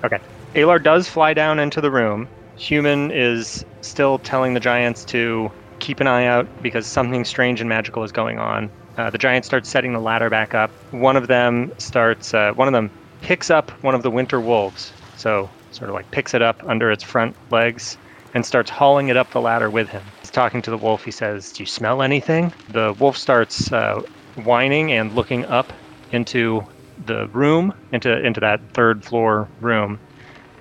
[0.05, 0.19] Okay.
[0.55, 2.29] Alar does fly down into the room.
[2.57, 7.69] Human is still telling the giants to keep an eye out because something strange and
[7.69, 8.71] magical is going on.
[8.97, 10.71] Uh, the giant starts setting the ladder back up.
[10.91, 12.35] One of them starts.
[12.35, 12.91] Uh, one of them
[13.23, 14.93] picks up one of the winter wolves.
[15.17, 17.97] So sort of like picks it up under its front legs
[18.35, 20.03] and starts hauling it up the ladder with him.
[20.33, 21.05] Talking to the wolf.
[21.05, 24.01] He says, "Do you smell anything?" The wolf starts uh,
[24.35, 25.73] whining and looking up
[26.11, 26.63] into
[27.05, 30.01] the room, into into that third floor room.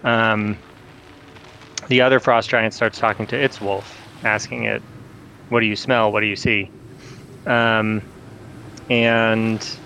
[0.04, 0.58] Um,
[1.88, 4.82] the other frost giant starts talking to its wolf, asking it,
[5.50, 6.12] "What do you smell?
[6.12, 6.72] What do you see?"
[7.46, 8.02] Um,
[8.90, 9.80] and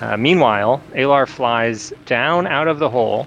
[0.00, 3.26] uh, meanwhile, Alar flies down out of the hole,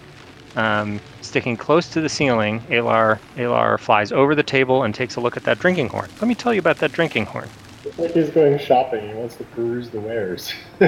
[0.55, 1.01] um,
[1.33, 2.59] sticking close to the ceiling.
[2.69, 6.07] Alar Alar flies over the table and takes a look at that drinking horn.
[6.21, 7.49] Let me tell you about that drinking horn.
[7.83, 9.07] It's like he's going shopping.
[9.07, 10.53] He wants to peruse the wares.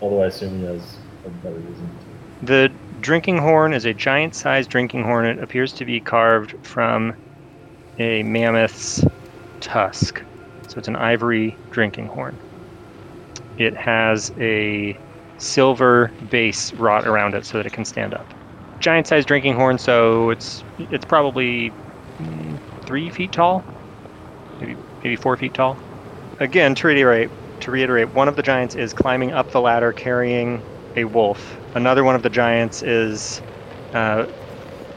[0.00, 1.90] Although I assume he has a better reason.
[2.42, 5.26] The drinking horn is a giant-sized drinking horn.
[5.26, 7.16] It appears to be carved from
[7.98, 9.04] a mammoth's
[9.58, 10.22] tusk.
[10.68, 12.38] So it's an ivory drinking horn.
[13.58, 14.96] It has a
[15.38, 18.32] silver base wrought around it so that it can stand up.
[18.80, 21.72] Giant-sized drinking horn, so it's it's probably
[22.86, 23.64] three feet tall,
[24.60, 25.78] maybe maybe four feet tall.
[26.40, 30.62] Again, to reiterate, to reiterate, one of the giants is climbing up the ladder carrying
[30.96, 31.56] a wolf.
[31.74, 33.40] Another one of the giants is
[33.92, 34.26] uh,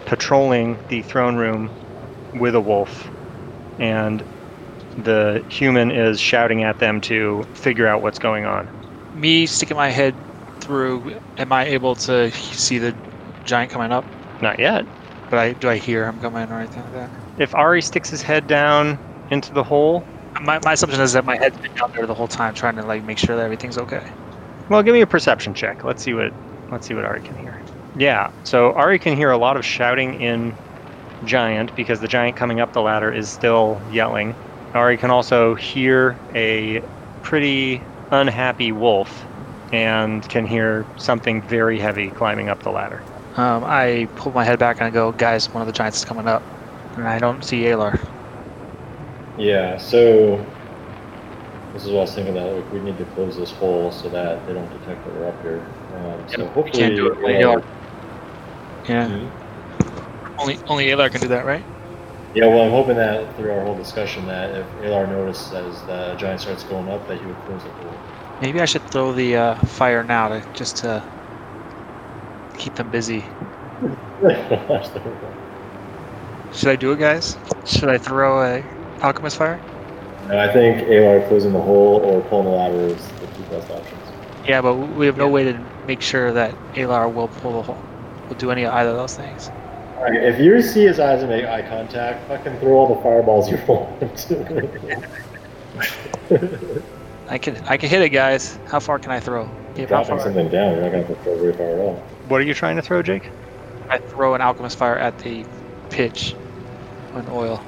[0.05, 1.69] patrolling the throne room
[2.39, 3.07] with a wolf,
[3.79, 4.23] and
[5.03, 8.67] the human is shouting at them to figure out what's going on.
[9.13, 10.15] Me sticking my head
[10.59, 12.93] through, am I able to see the
[13.47, 14.05] giant coming up?
[14.41, 14.85] Not yet.
[15.29, 17.11] But I do I hear him coming or anything like that?
[17.37, 20.03] If Ari sticks his head down into the hole,
[20.39, 22.83] My, my assumption is that my head's been down there the whole time, trying to
[22.85, 24.13] like make sure that everything's okay.
[24.69, 25.83] well, give me a perception check.
[25.83, 26.33] Let's see what
[26.71, 27.63] let's see what Ari can hear.
[27.95, 30.59] Yeah, so Ari can hear a lot of shouting in
[31.23, 34.37] giant because the giant coming up the ladder is still yelling.
[34.73, 36.83] Ari can also hear a
[37.21, 39.27] pretty unhappy wolf
[39.71, 43.07] and can hear something very heavy climbing up the ladder.
[43.37, 46.05] Um, I pull my head back and I go, guys, one of the giants is
[46.05, 46.41] coming up,
[46.95, 47.99] and I don't see Alar.
[49.37, 50.43] Yeah, so
[51.73, 54.09] this is what I was thinking that like, we need to close this hole so
[54.09, 55.63] that they don't detect that we're up here.
[55.97, 57.17] Um, so we hopefully, can't do it.
[57.45, 57.63] uh, Alar.
[58.89, 59.29] Yeah, Mhm.
[60.39, 61.63] only only Alar can do that, right?
[62.33, 65.79] Yeah, well, I'm hoping that through our whole discussion that if Alar noticed that as
[65.83, 67.93] the giant starts going up, that he would close the hole.
[68.41, 71.03] Maybe I should throw the uh, fire now to just to
[72.57, 73.23] keep them busy.
[76.53, 77.37] Should I do it, guys?
[77.65, 78.63] Should I throw a
[79.01, 79.59] alchemist fire?
[80.27, 83.69] no, I think Alar closing the hole or pulling the ladder is the two best
[83.69, 84.01] options.
[84.47, 87.81] Yeah, but we have no way to make sure that Alar will pull the hole.
[88.27, 89.49] Will do any of either of those things.
[89.97, 93.49] Alright, if you see his eyes and make eye contact, fucking throw all the fireballs
[93.49, 93.91] you want.
[97.29, 98.57] I can I can hit it, guys.
[98.67, 99.49] How far can I throw?
[99.75, 102.03] Dropping something down, you're not gonna have to throw very far at all.
[102.27, 103.29] What are you trying to throw, Jake?
[103.89, 105.45] I throw an alchemist fire at the
[105.89, 106.35] pitch
[107.13, 107.61] on oil.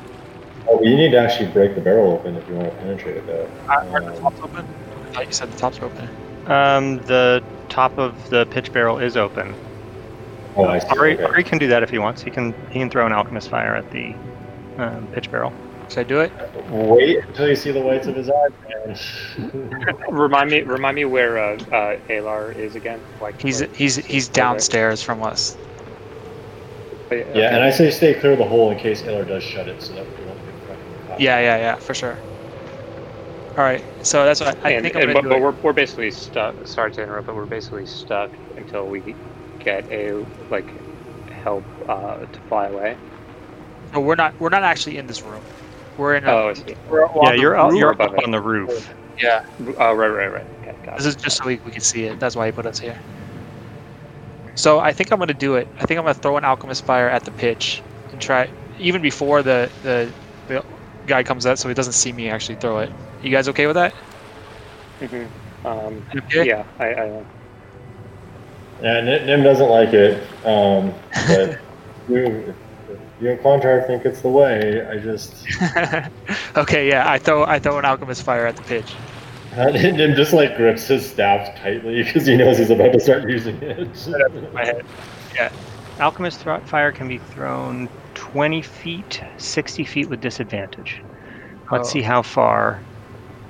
[0.67, 3.25] Oh, you need to actually break the barrel open if you want to penetrate it,
[3.25, 3.49] though.
[3.67, 4.65] Are, are the Um, tops open?
[5.07, 6.09] I thought you said the tops were open.
[6.47, 9.53] Um, the top of the pitch barrel is open.
[10.57, 10.87] oh, I see.
[10.89, 11.23] Ari, okay.
[11.23, 12.21] Ari can do that if he wants.
[12.21, 14.13] He can he can throw an alchemist fire at the
[14.77, 15.53] um, pitch barrel.
[15.89, 16.31] Should I do it?
[16.69, 19.05] Wait until you see the whites of his eyes.
[20.09, 23.01] Remind me, remind me where uh, uh, Alar is again.
[23.19, 25.57] Like He's like- he's he's downstairs from us.
[27.11, 29.81] yeah, and I say stay clear of the hole in case Alar does shut it,
[29.81, 31.19] so that we won't get fucking caught.
[31.19, 32.17] Yeah, yeah, yeah, for sure.
[33.57, 36.11] All right, so that's what I and, think I'm and- but, but we're, we're basically
[36.11, 36.55] stuck.
[36.65, 39.15] Sorry to interrupt, but we're basically stuck until we
[39.59, 40.67] get a like
[41.31, 42.95] help uh, to fly away.
[43.93, 45.41] No, we're not we're not actually in this room.
[45.99, 46.25] We're in.
[46.25, 46.53] A, Oh,
[46.89, 47.79] we're yeah, you're up, roof.
[47.79, 48.89] you're up on the roof.
[49.21, 49.41] Yeah,
[49.77, 50.45] Oh, right, right, right.
[50.61, 51.09] Okay, got this it.
[51.09, 52.19] is just so we, we can see it.
[52.21, 52.97] That's why he put us here.
[54.55, 55.67] So I think I'm gonna do it.
[55.79, 57.81] I think I'm gonna throw an alchemist fire at the pitch
[58.11, 60.09] and try even before the the,
[60.47, 60.63] the
[61.05, 62.91] guy comes out, so he doesn't see me actually throw it.
[63.21, 63.93] You guys okay with that?
[65.01, 65.27] Mhm.
[65.65, 66.47] Um, Okay.
[66.47, 67.23] yeah, I, I
[68.81, 70.93] Yeah, Nim, Nim doesn't like it, um,
[71.27, 71.57] but
[73.19, 74.85] you, you and Clontarf think it's the way.
[74.87, 75.45] I just
[76.57, 77.09] okay, yeah.
[77.09, 78.93] I throw I throw an alchemist fire at the pitch.
[79.57, 83.61] Nim just like grips his staff tightly because he knows he's about to start using
[83.61, 84.07] it.
[84.53, 84.85] My head.
[85.35, 85.51] Yeah,
[85.99, 91.01] alchemist thro- fire can be thrown 20 feet, 60 feet with disadvantage.
[91.71, 91.93] Let's Oh.
[91.93, 92.79] see how far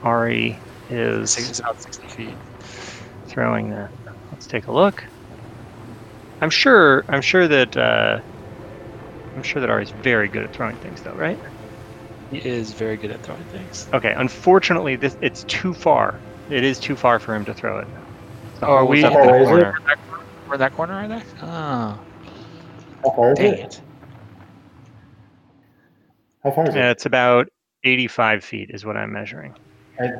[0.03, 0.57] Ari
[0.89, 1.37] is.
[1.37, 2.35] It's is about sixty feet.
[3.27, 3.89] throwing that.
[4.31, 5.03] Let's take a look.
[6.41, 7.03] I'm sure.
[7.09, 7.75] I'm sure that.
[7.77, 8.19] Uh,
[9.35, 11.37] I'm sure that Ari's very good at throwing things, though, right?
[12.31, 13.87] He is very good at throwing things.
[13.93, 16.19] Okay, unfortunately, this it's too far.
[16.49, 17.87] It is too far for him to throw it.
[18.59, 19.51] The Oh, hole we- is up How in far the is it?
[19.51, 19.73] corner.
[20.47, 21.21] We're in that corner, are they?
[21.41, 21.45] Oh,
[23.03, 23.59] How far is dang it?
[23.59, 23.81] it.
[26.43, 26.77] How far is it?
[26.77, 27.49] Yeah, it's about
[27.83, 29.53] 85 feet is what I'm measuring.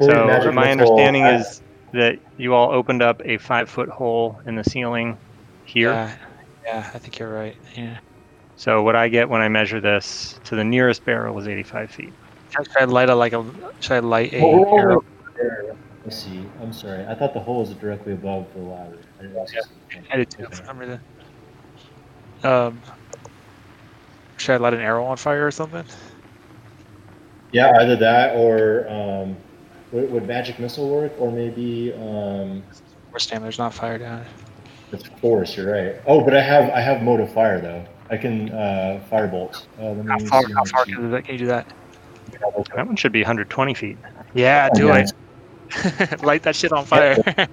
[0.02, 1.62] So my missile- understanding is
[1.94, 5.18] that you all opened up a five foot hole in the ceiling
[5.66, 5.92] here.
[5.92, 6.12] Yeah,
[6.66, 7.56] yeah, I think you're right.
[7.76, 7.98] Yeah.
[8.60, 12.14] So what I get when I measure this to the nearest barrel is 85 feet.
[12.50, 13.46] Should I light a like a?
[13.80, 15.04] Should I light a Well, we're all arrow?
[15.38, 15.76] there.
[16.04, 16.44] Let's see.
[16.62, 17.06] I'm sorry.
[17.08, 18.98] I thought the hole was directly above the ladder.
[19.18, 21.00] I didn't realize it was- I did too for some reason.
[22.44, 22.82] Um,
[24.36, 25.86] should I light an arrow on fire or something?
[27.54, 29.38] Yeah, either that or um,
[29.94, 32.62] would, would magic missile work, or maybe um,
[33.14, 34.26] Or stand there's not fire down.
[34.92, 35.56] it's force.
[35.56, 35.96] You're right.
[36.06, 37.86] Oh, but I have I have mote of fire though.
[38.10, 39.66] I can uh, firebolt.
[39.80, 40.44] Uh, How far?
[40.56, 41.24] How far can you do that?
[41.26, 41.68] Can you do that?
[42.76, 43.98] That one should be 120 feet.
[44.34, 45.06] Yeah, do Yeah.
[46.12, 46.24] it.
[46.24, 47.16] light that shit on fire.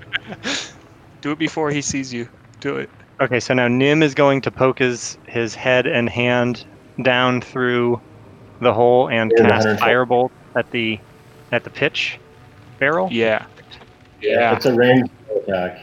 [1.20, 2.28] do it before he sees you.
[2.60, 2.88] Do it.
[3.20, 6.64] Okay, so now Nim is going to poke his, his head and hand
[7.02, 8.00] down through
[8.60, 9.92] the hole and Yeah, cast 120.
[9.92, 10.98] firebolt at the
[11.52, 12.18] at the pitch
[12.78, 13.08] barrel.
[13.10, 13.44] Yeah.
[14.20, 14.56] Yeah.
[14.56, 15.80] It's a ranged attack.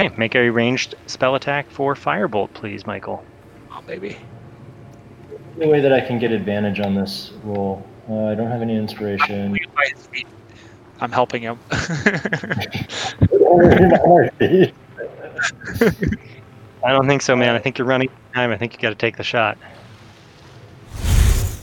[0.00, 3.24] Okay, make a ranged spell attack for firebolt, please, Michael.
[3.72, 4.16] Oh, baby.
[5.58, 7.84] The way that I can get advantage on this roll.
[8.08, 9.50] Uh, I don't have any inspiration.
[9.52, 10.26] Lead by his feet.
[11.00, 11.58] I'm helping him.
[11.70, 12.30] I
[16.84, 17.54] don't think so, man.
[17.54, 18.50] I think you're running time.
[18.52, 19.58] I think you got to take the shot.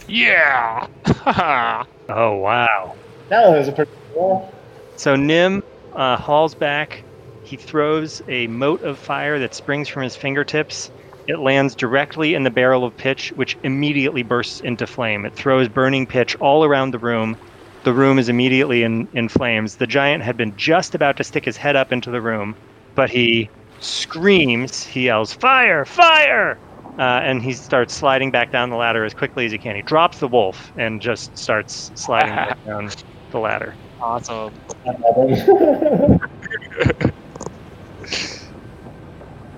[0.07, 0.87] yeah.
[2.07, 2.93] Oh wow.
[3.29, 4.53] that was a pretty roll.
[4.95, 5.63] So Nim
[5.95, 7.01] uh, hauls back.
[7.45, 10.89] He throws a mote of fire that springs from his fingertips.
[11.27, 15.25] It lands directly in the barrel of pitch, which immediately bursts into flame.
[15.25, 17.37] It throws burning pitch all around the room.
[17.83, 19.77] The room is immediately in, in flames.
[19.77, 22.55] The giant had been just about to stick his head up into the room,
[22.95, 24.83] but he screams.
[24.83, 25.85] He yells, Fire!
[25.85, 26.59] Fire!
[26.97, 29.75] Uh, and he starts sliding back down the ladder as quickly as he can.
[29.75, 32.89] He drops the wolf and just starts sliding back down
[33.31, 33.77] the ladder.
[34.01, 34.61] awesome.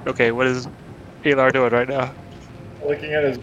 [0.07, 0.67] Okay, what is
[1.25, 2.13] Alar doing right now?
[2.85, 3.39] Looking at his.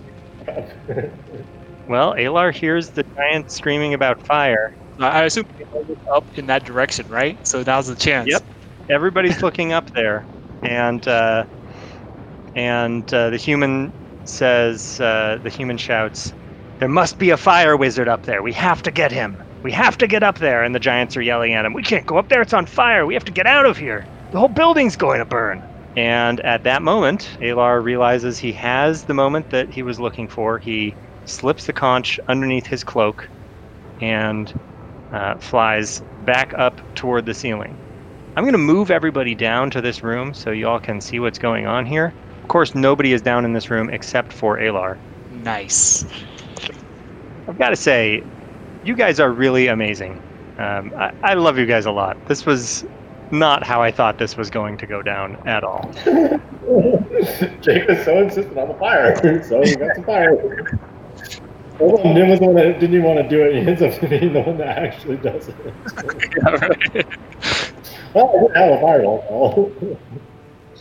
[1.88, 4.74] Well, Alar hears the giant screaming about fire.
[4.98, 7.36] I I assume Alar up in that direction, right?
[7.46, 8.30] So now's the chance.
[8.30, 8.42] Yep.
[8.90, 10.24] Everybody's looking up there,
[10.62, 11.44] and uh,
[12.54, 13.92] and uh, the human
[14.24, 16.32] says, uh, the human shouts,
[16.78, 18.42] "There must be a fire wizard up there.
[18.42, 19.36] We have to get him.
[19.62, 22.06] We have to get up there." And the giants are yelling at him, "We can't
[22.06, 22.40] go up there.
[22.40, 23.04] It's on fire.
[23.06, 24.06] We have to get out of here.
[24.34, 25.62] The whole building's going to burn."
[25.96, 30.58] And at that moment, Alar realizes he has the moment that he was looking for.
[30.58, 33.28] He slips the conch underneath his cloak
[34.00, 34.52] and
[35.12, 37.78] uh, flies back up toward the ceiling.
[38.34, 41.68] I'm going to move everybody down to this room so y'all can see what's going
[41.68, 42.12] on here.
[42.42, 44.96] Of course, nobody is down in this room except for Alar.
[45.30, 46.04] Nice.
[47.48, 48.20] I've got to say,
[48.82, 50.20] you guys are really amazing.
[50.58, 52.16] Um, I, I love you guys a lot.
[52.26, 52.84] This was
[53.38, 55.90] not how I thought this was going to go down at all.
[57.60, 60.78] Jake was so insistent on the fire, so we got some fire.
[61.78, 63.60] Hold on, Nim was the one that didn't even want to do it.
[63.60, 67.06] He ends up being the one that actually does it.
[68.14, 69.72] well, I didn't have a fireball.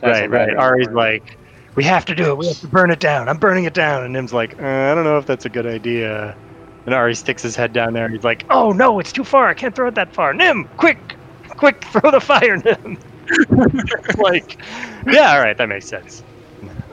[0.04, 0.56] right, right.
[0.56, 1.38] Ari's like,
[1.76, 2.38] we have to do it.
[2.38, 3.28] We have to burn it down.
[3.28, 4.04] I'm burning it down.
[4.04, 6.36] And Nim's like, uh, I don't know if that's a good idea.
[6.86, 9.48] And Ari sticks his head down there and he's like, oh no, it's too far.
[9.48, 10.34] I can't throw it that far.
[10.34, 11.16] Nim, quick,
[11.58, 12.98] quick, throw the fire, Nim.
[14.18, 14.62] like,
[15.08, 16.24] yeah, all right, that makes sense.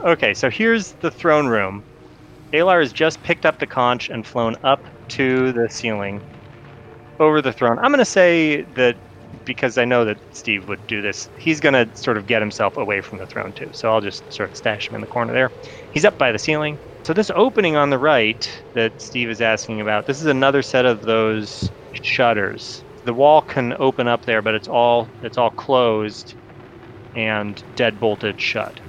[0.05, 1.85] Okay, so here's the throne room.
[2.53, 6.23] Alar has just picked up the conch and flown up to the ceiling
[7.19, 7.77] over the throne.
[7.79, 8.97] I'm going to say that
[9.45, 12.77] because I know that Steve would do this, he's going to sort of get himself
[12.77, 13.69] away from the throne too.
[13.73, 15.51] So I'll just sort of stash him in the corner there.
[15.91, 16.79] He's up by the ceiling.
[17.05, 20.85] So this opening on the right that Steve is asking about, this is another set
[20.85, 21.71] of those
[22.03, 22.83] shutters.
[23.03, 26.35] The wall can open up there, but it's all it's all closed
[27.15, 28.79] and dead bolted shut.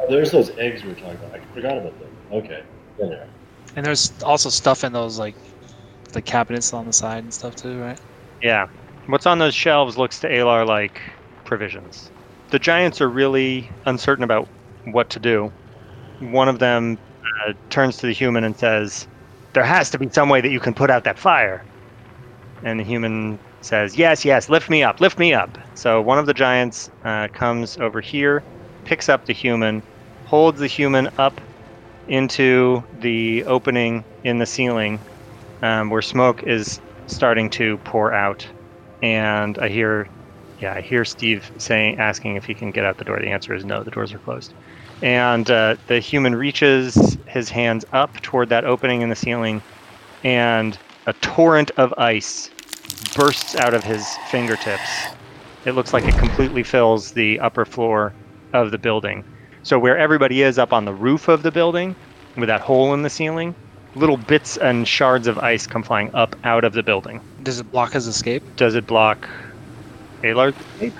[0.00, 1.34] Oh, there's those eggs we were talking about.
[1.34, 2.10] I forgot about them.
[2.32, 2.62] Okay.
[2.98, 3.28] There.
[3.74, 5.34] And there's also stuff in those like
[6.12, 8.00] the cabinets on the side and stuff too, right?
[8.42, 8.68] Yeah.
[9.06, 11.00] What's on those shelves looks to Alar like
[11.44, 12.10] provisions.
[12.50, 14.48] The giants are really uncertain about
[14.84, 15.52] what to do.
[16.20, 16.98] One of them
[17.46, 19.06] uh, turns to the human and says,
[19.52, 21.64] There has to be some way that you can put out that fire.
[22.62, 25.58] And the human says, Yes, yes, lift me up, lift me up.
[25.74, 28.42] So one of the giants uh, comes over here,
[28.84, 29.82] picks up the human,
[30.24, 31.40] holds the human up
[32.08, 35.00] into the opening in the ceiling,
[35.62, 38.46] um, where smoke is starting to pour out,
[39.02, 40.08] and I hear,
[40.60, 43.18] yeah, I hear Steve saying, asking if he can get out the door.
[43.20, 43.82] The answer is no.
[43.82, 44.52] The doors are closed,
[45.02, 49.60] and uh, the human reaches his hands up toward that opening in the ceiling,
[50.24, 52.50] and a torrent of ice
[53.16, 55.06] bursts out of his fingertips.
[55.64, 58.12] It looks like it completely fills the upper floor
[58.52, 59.24] of the building.
[59.62, 61.96] So where everybody is up on the roof of the building,
[62.36, 63.54] with that hole in the ceiling,
[63.94, 67.20] little bits and shards of ice come flying up out of the building.
[67.42, 68.42] Does it block his escape?
[68.56, 69.28] Does it block
[70.22, 70.94] Alar's escape?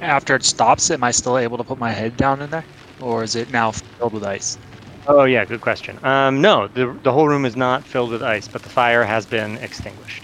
[0.00, 2.64] After it stops, am I still able to put my head down in there?
[3.00, 4.58] Or is it now filled with ice?
[5.06, 5.98] Oh yeah, good question.
[6.04, 9.24] Um, no, the the whole room is not filled with ice, but the fire has
[9.24, 10.22] been extinguished.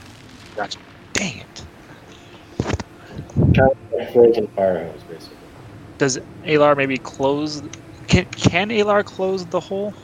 [0.56, 0.78] Gotcha.
[1.12, 1.64] Dang it.
[3.34, 5.36] Kind of like frozen fire hose, basically.
[5.98, 7.62] Does Alar maybe close?
[8.08, 9.94] Can can Alar close the hole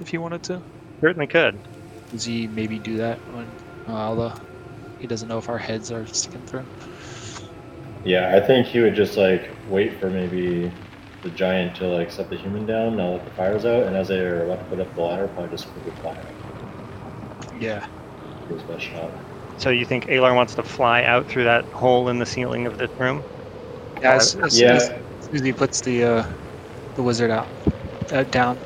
[0.00, 0.60] if he wanted to?
[1.00, 1.58] Certainly could.
[2.10, 3.46] Does he maybe do that when
[3.86, 4.40] uh, the
[4.98, 6.64] he doesn't know if our heads are sticking through?
[8.04, 10.70] Yeah, I think he would just like wait for maybe
[11.22, 14.08] the giant to like set the human down now that the fire's out, and as
[14.08, 17.60] they are about to put up the ladder, probably just quickly fly out.
[17.60, 17.86] Yeah.
[18.48, 19.10] His best shot.
[19.60, 22.78] So you think Alar wants to fly out through that hole in the ceiling of
[22.78, 23.26] this room?
[24.00, 24.14] Yeah.
[24.14, 24.74] As, as, Yeah.
[24.76, 26.24] as, as soon as he puts the uh,
[26.94, 27.50] the wizard out,
[28.10, 28.62] uh, down,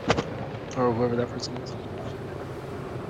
[0.76, 1.74] or whoever that person is.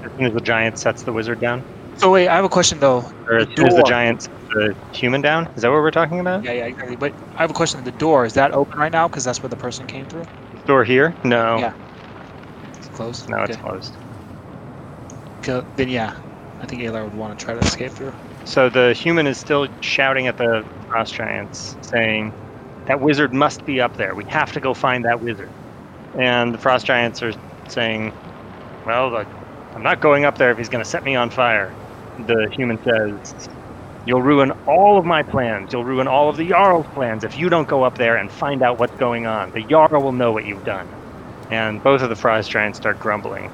[0.04, 1.64] As soon as the giant sets the wizard down,
[1.94, 3.04] So wait, I have a question though.
[3.28, 6.20] or as The soon as the giant the human down, is that what we're talking
[6.20, 6.42] about?
[6.44, 6.96] Yeah, yeah, exactly.
[6.96, 7.82] But I have a question.
[7.84, 9.08] The door is that open right now?
[9.08, 10.24] Because that's where the person came through.
[10.52, 11.16] The door here?
[11.24, 11.58] No.
[11.58, 11.72] Yeah.
[12.78, 13.28] It's closed.
[13.28, 13.98] No, it's closed.
[15.42, 16.14] Co- Then yeah,
[16.64, 18.14] I think Alar would want to try to escape through.
[18.44, 22.32] So the human is still shouting at the frost giants, saying,
[22.86, 24.14] "That wizard must be up there.
[24.14, 25.50] We have to go find that wizard."
[26.18, 27.32] And the frost giants are
[27.68, 28.14] saying,
[28.86, 29.24] "Well,
[29.74, 31.76] I'm not going up there if he's going to set me on fire."
[32.16, 33.48] The human says,
[34.06, 35.70] "You'll ruin all of my plans.
[35.72, 38.62] You'll ruin all of the Jarl's plans if you don't go up there and find
[38.62, 39.50] out what's going on.
[39.52, 40.94] The Jarl will know what you've done."
[41.50, 43.50] And both of the frost giants start grumbling.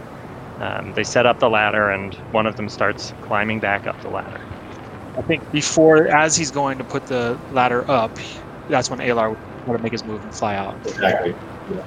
[0.60, 4.10] Um, they set up the ladder, and one of them starts climbing back up the
[4.10, 4.46] ladder.
[5.18, 8.18] I think before, as he's going to put the ladder up,
[8.68, 10.78] that's when Alar would want to make his move and fly out.
[10.84, 11.34] Exactly.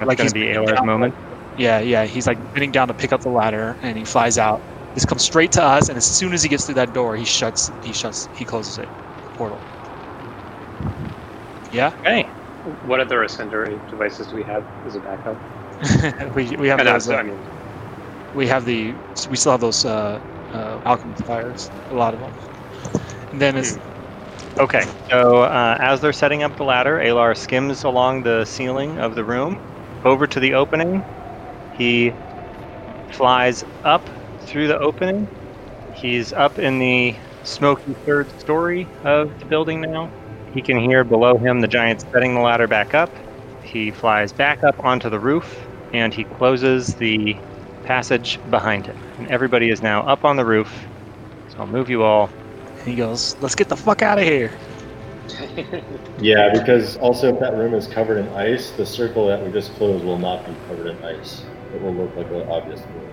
[0.04, 1.16] Like going he's to be Alar's down, moment.
[1.56, 2.04] Yeah, yeah.
[2.04, 4.62] He's like bending down to pick up the ladder, and he flies out.
[4.94, 7.24] This comes straight to us, and as soon as he gets through that door, he
[7.24, 7.70] shuts.
[7.82, 8.28] He shuts.
[8.32, 8.90] He closes it.
[9.24, 9.64] the Portal.
[11.70, 12.30] Yeah, Okay.
[12.62, 15.38] What other incendiary devices do we have as a backup?
[16.34, 17.06] we, we have And those.
[17.06, 17.46] that's, Uh, I mean,
[18.34, 18.94] we have the.
[19.28, 20.20] We still have those uh,
[20.52, 21.70] uh, alchemy fires.
[21.90, 22.34] A lot of them.
[23.32, 23.78] And then as
[24.60, 24.82] Okay.
[25.10, 29.24] So uh, as they're setting up the ladder, Alar skims along the ceiling of the
[29.24, 29.58] room
[30.04, 31.04] over to the opening.
[31.70, 32.12] He
[33.12, 34.10] flies up
[34.46, 35.28] through the opening.
[35.92, 40.10] He's up in the smoky third story of the building now.
[40.52, 43.10] He can hear below him the giants setting the ladder back up.
[43.62, 47.36] He flies back up onto the roof and he closes the
[47.84, 49.04] passage behind him.
[49.18, 50.88] And everybody is now up on the roof.
[51.48, 52.34] So I'll move you all
[52.84, 54.60] he goes, "Let's get the fuck out of here."
[56.18, 59.74] Yeah, because also if that room is covered in ice, the circle that we just
[59.74, 61.46] closed will not be covered in ice.
[61.70, 63.10] It will look like an obvious move.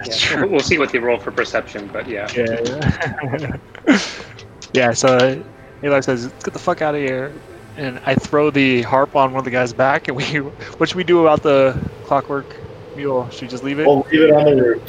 [0.00, 2.32] yeah, we'll- we'll see what they roll for perception, but yeah.
[2.34, 3.56] Yeah.
[4.72, 4.92] yeah.
[4.92, 5.44] So
[5.84, 7.42] Eli says, "Let's get the fuck out of here,"
[7.76, 10.08] and I throw the harp on one of the guys' back.
[10.08, 10.24] And we,
[10.78, 12.63] what should we do about the clockwork
[12.96, 13.28] mule?
[13.30, 13.86] Should we just leave it?
[13.86, 14.82] We'll leave it on the roof.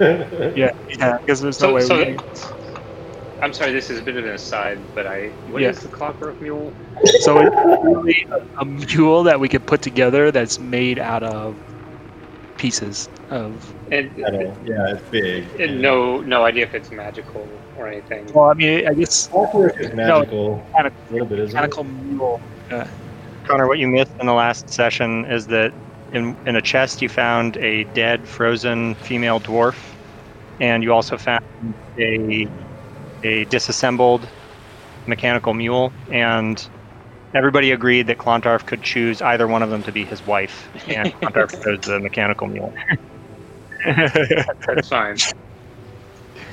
[0.56, 0.70] yeah.
[0.88, 1.18] Yeah.
[1.18, 2.04] Because there's no So, way so we.
[2.16, 2.18] Can...
[3.42, 5.82] I'm sorry, this is a bit of an aside, but I what is Yeah.
[5.82, 6.72] the clockwork mule?
[7.20, 11.54] So it's really a, a mule that we could put together that's made out of
[12.56, 13.74] pieces of.
[13.92, 15.44] And, Yeah, it's big.
[15.60, 18.32] and no no idea if it's magical or anything.
[18.32, 20.64] Well, I mean, I guess Clockwork is magical.
[20.72, 21.60] kind of A little bit, isn't it?
[21.60, 22.40] mechanical mule.
[22.70, 22.86] Uh,
[23.46, 25.72] Connor, what you missed in the last session is that
[26.14, 29.76] in, in a chest you found a dead, frozen female dwarf,
[30.60, 31.42] and you also found
[31.98, 32.48] a,
[33.22, 34.26] a disassembled
[35.06, 36.66] mechanical mule, and
[37.34, 41.12] everybody agreed that Clontarf could choose either one of them to be his wife, and
[41.20, 42.72] Clontarf chose the mechanical mule.
[43.84, 45.16] That's fine.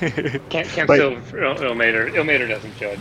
[0.00, 3.00] Can't can't But- still Il- Ilmater Ilmater doesn't judge.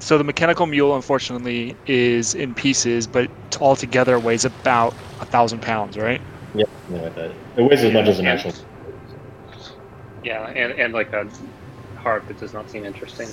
[0.00, 5.96] So the mechanical mule, unfortunately, is in pieces, but altogether weighs about a thousand pounds,
[5.96, 6.20] right?
[6.86, 7.30] Something like that.
[7.56, 8.32] It weighs as much as an Yeah.
[8.32, 8.52] actual.
[10.22, 11.24] Yeah, and, and like a
[11.96, 13.28] harp that does not seem interesting.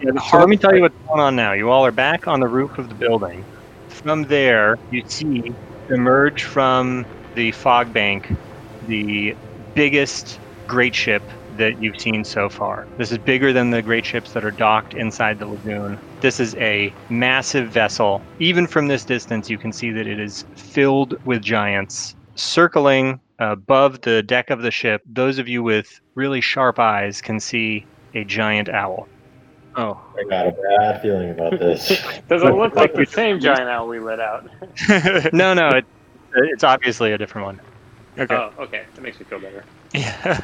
[0.00, 1.52] Yeah, the So let me tell you what's going on now.
[1.52, 3.44] You all are back on the roof of the building.
[3.88, 5.54] From there, you see
[5.88, 8.32] emerge from the fog bank
[8.82, 9.34] the
[9.74, 12.86] biggest great ship that you've seen so far.
[12.98, 15.98] This is bigger than the great ships that are docked inside the lagoon.
[16.20, 18.22] This is a massive vessel.
[18.38, 22.14] Even from this distance, you can see that it is filled with giants.
[22.36, 27.40] Circling above the deck of the ship, those of you with really sharp eyes can
[27.40, 27.84] see
[28.14, 29.08] a giant owl.
[29.76, 31.88] Oh, I got a bad feeling about this.
[32.28, 34.48] Does it look like the same giant owl we let out?
[35.32, 35.84] no, no, it,
[36.34, 37.60] it's obviously a different one.
[38.18, 38.34] okay.
[38.34, 38.84] Oh, okay.
[38.94, 39.64] That makes me feel better.
[39.94, 40.40] Yeah.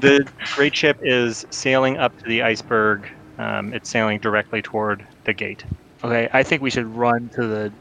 [0.00, 3.06] The great ship is sailing up to the iceberg.
[3.38, 5.64] Um, it's sailing directly toward the gate.
[6.02, 6.28] okay.
[6.32, 7.72] I think we should run to the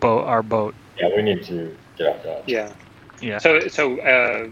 [0.00, 0.24] boat.
[0.24, 0.74] Our boat.
[0.98, 2.44] yeah, we need to get out Dodge.
[2.46, 2.72] Yeah.
[3.20, 3.38] Yeah.
[3.38, 4.48] So, so uh,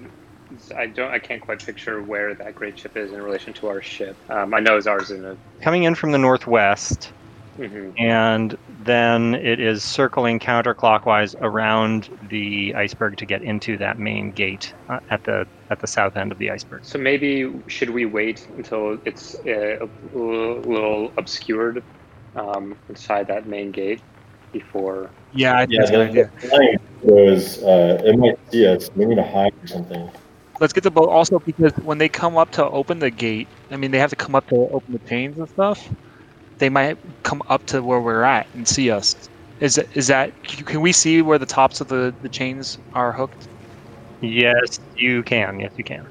[0.76, 3.82] I don't, I can't quite picture where that great ship is in relation to our
[3.82, 4.16] ship.
[4.30, 5.36] Um, I know it's ours in a.
[5.60, 7.12] Coming in from the northwest,
[7.60, 7.92] mhm.
[8.00, 14.74] and then it is circling counterclockwise around the iceberg to get into that main gate
[14.88, 16.84] uh, at the at the south end of the iceberg.
[16.84, 19.88] So maybe should we wait until it's uh, a
[20.18, 21.84] little obscured
[22.36, 24.02] um, inside that main gate
[24.52, 25.10] before?
[25.32, 25.56] yeah.
[25.56, 26.80] I think Yeah, that's a good idea.
[27.02, 28.90] was uh, it might see us.
[28.94, 30.10] We need to hide or something.
[30.60, 31.08] Let's get the boat.
[31.08, 34.16] Also, because when they come up to open the gate, I mean, they have to
[34.16, 35.88] come up to open the chains and stuff.
[36.60, 39.16] They might come up to where we're at and see us.
[39.60, 40.42] Is that, is that?
[40.44, 43.48] Can we see where the tops of the, the chains are hooked?
[44.20, 45.58] Yes, you can.
[45.58, 46.06] Yes, you can.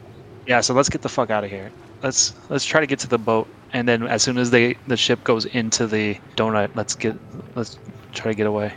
[0.47, 0.61] Yeah.
[0.61, 1.71] So let's get the fuck out of here.
[2.01, 4.97] Let's let's try to get to the boat, and then as soon as they the
[4.97, 7.15] ship goes into the donut, let's get
[7.55, 7.77] let's
[8.13, 8.73] try to get away.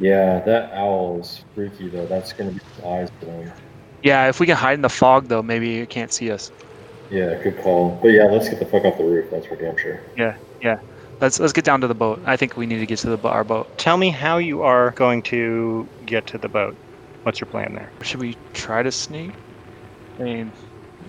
[0.00, 2.06] Yeah, that owl is freaky though.
[2.06, 3.52] That's gonna be his eyes glowing.
[4.02, 4.28] Yeah.
[4.28, 6.50] If we can hide in the fog, though, maybe you can't see us.
[7.10, 8.00] Yeah, good call.
[8.02, 9.30] But yeah, let's get the fuck off the roof.
[9.30, 10.00] That's for damn sure.
[11.20, 12.20] Let's let's get down to the boat.
[12.26, 13.78] I think we need to get to the our boat.
[13.78, 16.76] Tell me how you are going to get to the boat.
[17.22, 17.90] What's your plan there?
[18.02, 19.30] Should we try to sneak?
[20.18, 20.52] I mean,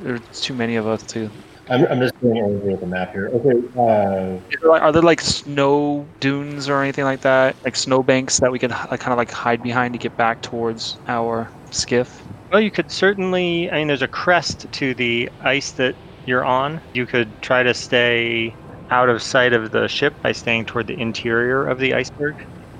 [0.02, 1.30] there's too many of us to.
[1.68, 3.30] I'm, I'm just going over the map here.
[3.34, 7.56] Okay, uh, Is there like- Are there like snow dunes or anything like that?
[7.66, 10.42] Like snow banks that we could like, kind of like hide behind to get back
[10.42, 12.22] towards our skiff?
[12.52, 13.70] Well, you could certainly.
[13.72, 15.96] I mean, there's a crest to the ice that
[16.26, 16.82] you're on.
[16.94, 18.56] You could try to stay
[18.90, 22.36] out of sight of the ship by staying toward the interior of the iceberg.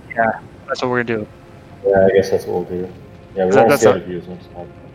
[0.10, 1.28] Yeah, that's what we're gonna do.
[1.88, 2.94] yeah, I guess that's what we'll do.
[3.36, 4.40] Yeah, we That- want to stay out of view as much.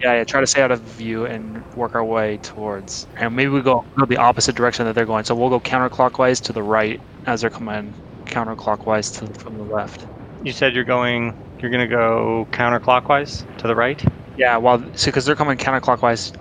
[0.02, 0.24] Yeah, yeah.
[0.24, 3.06] Try to stay out of view and work our way towards.
[3.18, 5.24] And maybe we go go the opposite direction that they're going.
[5.24, 7.92] So we'll go counterclockwise to the right as they're coming
[8.24, 10.06] counterclockwise to from the left.
[10.42, 11.36] You said you're going.
[11.60, 14.02] You're going to go counterclockwise to the right.
[14.38, 16.34] Yeah, well, so because they're coming counterclockwise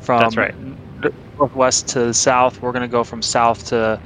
[0.00, 0.54] from That's right.
[1.38, 4.00] Northwest to south, we're gonna go from south to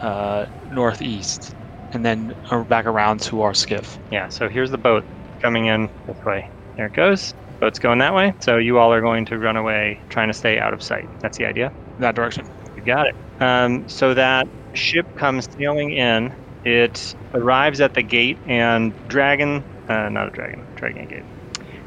[0.00, 1.54] uh, northeast,
[1.92, 3.98] and then uh, back around to our skiff.
[4.10, 4.28] Yeah.
[4.28, 5.04] So here's the boat
[5.42, 6.50] coming in this way.
[6.76, 7.32] There it goes.
[7.60, 8.34] Boat's going that way.
[8.42, 11.08] So you all are going to run away, trying to stay out of sight.
[11.22, 11.72] That's the idea.
[11.98, 12.46] That direction.
[12.76, 13.14] You got it.
[13.44, 16.34] Um, so that ship comes sailing in.
[16.64, 21.24] It arrives at the gate, and dragon, uh, not a dragon, dragon gate.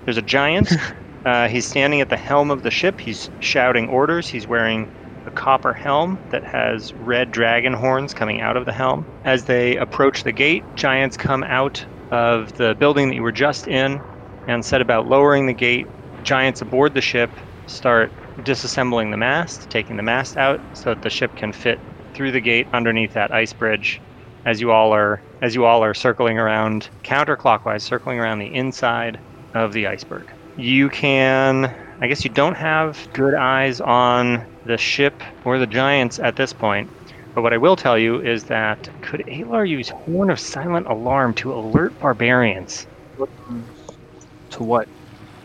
[0.05, 0.69] There's a giant.
[1.27, 3.01] uh, he's standing at the helm of the ship.
[3.01, 4.29] He's shouting orders.
[4.29, 4.87] He's wearing
[5.25, 9.05] a copper helm that has red dragon horns coming out of the helm.
[9.25, 13.67] As they approach the gate, giants come out of the building that you were just
[13.67, 13.99] in
[14.47, 15.85] and set about lowering the gate.
[16.23, 17.29] Giants aboard the ship
[17.67, 21.81] start disassembling the mast, taking the mast out so that the ship can fit
[22.13, 24.01] through the gate underneath that ice bridge
[24.45, 29.19] as you all are as you all are circling around counterclockwise circling around the inside
[29.53, 30.36] of the iceberg.
[30.57, 36.19] You can I guess you don't have good eyes on the ship or the giants
[36.19, 36.89] at this point.
[37.33, 41.33] But what I will tell you is that could Alar use Horn of Silent Alarm
[41.35, 42.85] to alert barbarians?
[44.51, 44.87] To what?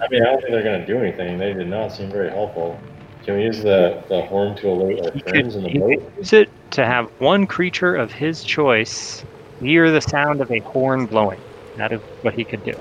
[0.00, 1.38] I mean, I don't think they're going to do anything.
[1.38, 2.78] They did not seem very helpful.
[3.24, 5.90] Can we use the, the horn to alert our friends could, in the he boat?
[5.90, 9.24] could use it to have one creature of his choice
[9.60, 11.40] hear the sound of a horn blowing.
[11.76, 12.72] That is what he could do.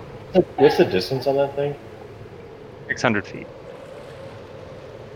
[0.58, 1.76] What's the distance on that thing?
[2.92, 3.48] 600 feet.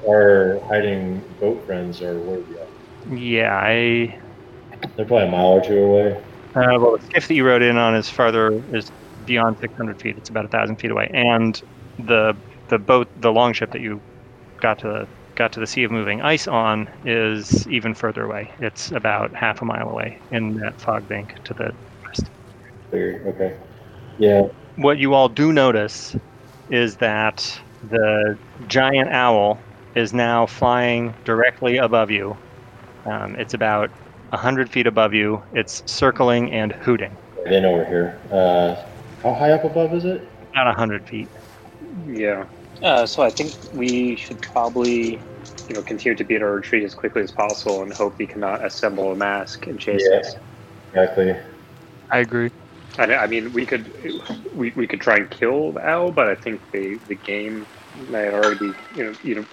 [0.07, 3.19] Our hiding boat friends are where we?
[3.19, 4.17] Yeah, I.
[4.95, 6.11] They're probably a mile or two away.
[6.55, 8.89] Uh, well, the skiff that you rode in on is farther, is
[9.25, 10.15] beyond 600 feet.
[10.17, 11.59] It's about a thousand feet away, and
[11.97, 12.33] the
[12.69, 14.01] the boat, the longship that you
[14.61, 18.49] got to the got to the Sea of Moving Ice on is even further away.
[18.59, 21.71] It's about half a mile away in that fog bank to the
[22.07, 22.31] west.
[22.93, 23.57] Okay.
[24.17, 24.43] Yeah.
[24.77, 26.15] what you all do notice
[26.69, 27.59] is that
[27.89, 29.59] the giant owl
[29.95, 32.35] is now flying directly above you.
[33.09, 33.89] Um, it's about
[34.29, 35.41] 100 feet above you.
[35.53, 37.15] It's circling and hooting.
[37.45, 38.19] They know we're here.
[38.31, 38.75] Uh,
[39.23, 40.21] how high up above is it?
[40.53, 41.29] About 100 feet.
[42.07, 42.45] Yeah.
[42.81, 45.21] Uh, so I think we should probably,
[45.67, 48.65] you know, continue to beat our retreat as quickly as possible and hope we cannot
[48.65, 50.19] assemble a mask and chase Yeah.
[50.19, 50.35] us.
[50.93, 51.35] Exactly.
[52.11, 52.49] I agree.
[52.97, 53.85] I, I mean, we could
[54.55, 57.65] we, we could try and kill the owl, but I think the the game
[58.09, 59.45] may already be you know you know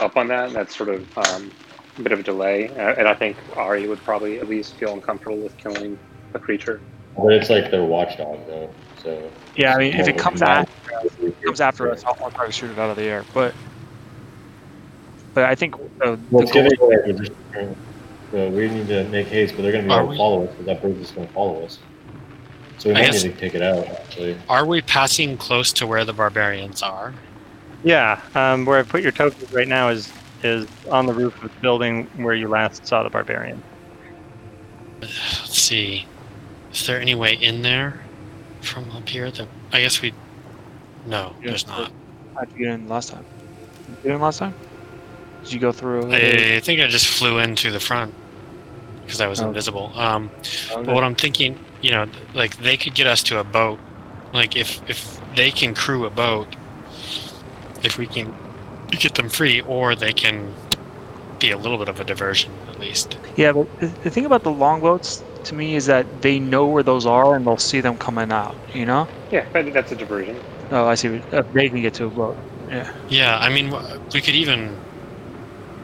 [0.00, 0.46] up on that.
[0.48, 1.50] And that's sort of um,
[1.98, 4.92] a bit of a delay, Uh, and I think Ari would probably at least feel
[4.94, 5.98] uncomfortable with killing
[6.34, 6.80] a creature.
[7.16, 8.70] But it's like their watchdog though,
[9.02, 9.30] so.
[9.56, 12.46] Yeah, I mean, if it Well, comes not- after comes after us, I'll, I'll try
[12.46, 13.24] to shoot it out of the air.
[13.34, 13.52] But
[15.34, 17.76] but I think uh, Well, the it's goal, gonna be like we're just trying-
[18.30, 20.66] so we need to make haste, but they're gonna be able to follow us, because
[20.66, 21.78] that bird's just gonna follow us.
[22.80, 24.36] So we I might guess- need to take it out, actually.
[24.48, 27.12] Are we passing close to where the barbarians are?
[27.84, 30.12] Yeah, um, where I put your tokens right now is
[30.42, 33.62] is on the roof of the building where you last saw the barbarian.
[35.02, 36.06] Let's see.
[36.72, 38.00] Is there any way in there
[38.62, 39.30] from up here?
[39.30, 40.12] That I guess we.
[41.06, 41.90] No, Yeah, there's not.
[42.34, 43.24] how'd you get in last time?
[43.86, 44.54] Did you get in last time?
[45.42, 46.12] Did you go through?
[46.12, 48.12] I think I just flew in through the front
[49.04, 49.48] because I was Oh.
[49.48, 49.92] invisible.
[49.94, 50.84] Um, Okay.
[50.84, 53.78] but what I'm thinking, you know, like they could get us to a boat.
[54.32, 56.54] Like if if they can crew a boat,
[57.82, 58.34] if we can
[58.90, 60.52] get them free, or they can
[61.38, 63.16] be a little bit of a diversion at least.
[63.36, 66.82] Yeah, but the, the thing about the longboats to me is that they know where
[66.82, 68.54] those are and they'll see them coming out.
[68.74, 69.08] You know?
[69.30, 70.38] Yeah, but that's a diversion.
[70.70, 71.20] Oh, I see.
[71.32, 72.36] Uh, they can get to a boat.
[72.68, 72.92] Yeah.
[73.08, 73.74] Yeah, I mean,
[74.12, 74.76] we could even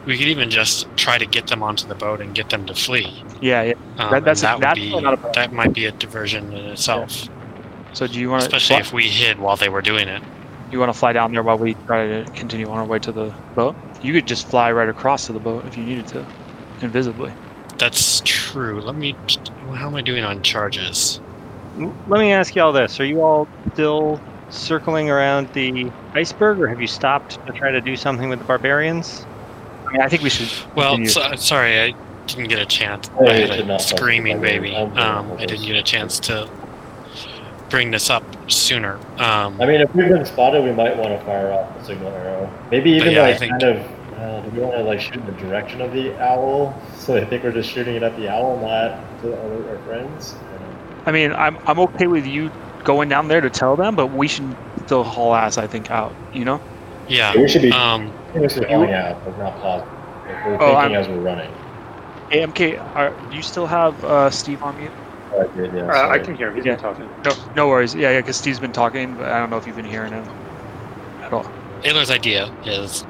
[0.07, 2.73] we could even just try to get them onto the boat and get them to
[2.73, 3.23] flee.
[3.41, 3.73] Yeah, yeah.
[3.99, 6.65] Um, That- that's- that would that's be not a- that might be a diversion in
[6.65, 7.27] itself,
[7.93, 8.47] So do you want to?
[8.47, 10.23] especially if we hid while they were doing it.
[10.71, 13.11] you want to fly down there while we try to continue on our way to
[13.11, 13.75] the boat?
[14.01, 16.25] You could just fly right across to the boat if you needed to,
[16.81, 17.31] invisibly.
[17.77, 18.81] That's true.
[18.81, 19.15] Let me.
[19.75, 21.19] How am I doing on charges?
[21.77, 26.67] Let me ask you all this: Are you all still circling around the iceberg, or
[26.67, 29.26] have you stopped to try to do something with the barbarians?
[29.87, 30.49] I mean, I think we should.
[30.75, 31.95] Well, so, sorry, I
[32.27, 33.09] didn't get a chance.
[33.21, 34.75] Yeah, I had a screaming baby.
[34.75, 36.49] I'm Um, I didn't get a chance to
[37.69, 38.97] bring this up sooner.
[39.17, 42.11] Um, I mean, if we've been spotted, we might want to fire off a signal
[42.11, 42.49] arrow.
[42.71, 43.91] Maybe even yeah, I like think- kind of.
[44.17, 47.23] Uh, do we want to like shoot in the direction of the owl, so they
[47.25, 50.35] think we're just shooting it at the owl, not to our, our friends?
[51.05, 52.51] I mean, I'm I'm okay with you
[52.83, 55.57] going down there to tell them, but we should still haul ass.
[55.59, 56.15] I think out.
[56.33, 56.61] You know?
[57.07, 57.35] yeah.
[57.37, 59.87] we should be Um, seriously calling out, but not pausing.
[60.27, 61.51] Like, we're Oh, thinking I'm- as we're running.
[62.29, 64.91] Hey, MK, are, do you still have uh, Steve on mute?
[65.33, 66.55] Oh, I did, yeah, Uh, I can hear him.
[66.55, 66.73] He's Yeah.
[66.73, 67.09] been talking.
[67.23, 67.95] No, no worries.
[67.95, 70.25] Yeah, yeah, because Steve's been talking, but I don't know if you've been hearing him
[71.23, 71.45] at all.
[71.85, 73.05] Alar's idea is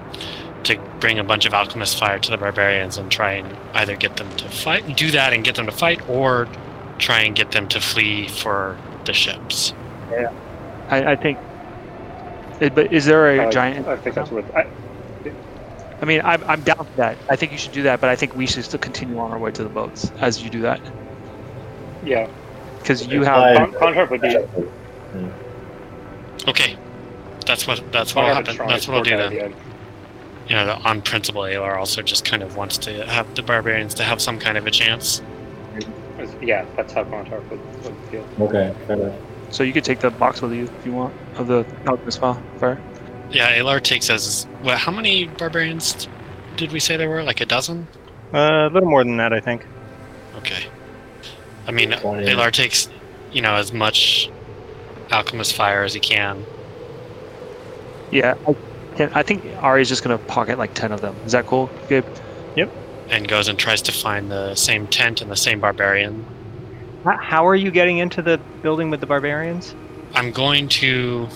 [0.63, 4.17] to bring a bunch of alchemist fire to the barbarians and try and either get
[4.17, 6.47] them to fight, do that and get them to fight, or
[6.99, 9.73] try and get them to flee for the ships.
[10.89, 11.37] I, I think.
[12.59, 13.87] But is there a Uh, giant?
[13.87, 14.43] I think that's what.
[14.55, 14.65] I,
[16.01, 17.17] I mean, I'm, I'm down for that.
[17.29, 19.39] I think you should do that, but I think we should still continue on our
[19.39, 20.79] way to the boats as you do that.
[22.03, 22.27] yeah,
[22.79, 23.37] Because you have.
[23.37, 24.37] like- Con- Clontarf would be.
[26.47, 26.77] Okay,
[27.45, 28.57] that's what that's what will happen.
[28.67, 29.33] That's what I'll do then.
[29.33, 29.51] that.
[30.47, 33.93] You know, the- on principle, Alar also just kind of wants to have the barbarians
[33.95, 35.21] to have some kind of a chance.
[36.41, 38.25] Yeah, that's how Clontarf would, would feel.
[38.39, 39.15] Okay, fair enough.
[39.49, 42.41] So you could take the box with you if you want of the alchemist file.
[42.59, 42.79] Fair.
[43.29, 44.77] Yeah, Alar takes as well.
[44.77, 46.07] How many barbarians
[46.55, 47.23] did we say there were?
[47.23, 47.87] Like a dozen?
[48.33, 49.65] Uh, a little more than that, I think.
[50.37, 50.65] Okay.
[51.67, 52.25] I mean, Twenty.
[52.25, 52.89] Alar takes,
[53.31, 54.29] you know, as much
[55.11, 56.45] alchemist fire as he can.
[58.11, 58.35] Yeah.
[58.47, 58.55] I,
[58.95, 61.15] can, I think Ari's just gonna pocket like ten of them.
[61.25, 62.05] Is that cool, Gabe?
[62.55, 62.71] Yep.
[63.09, 66.25] And goes and tries to find the same tent and the same barbarian.
[67.05, 69.75] How are you getting into the building with the barbarians?
[70.13, 71.27] I'm going to.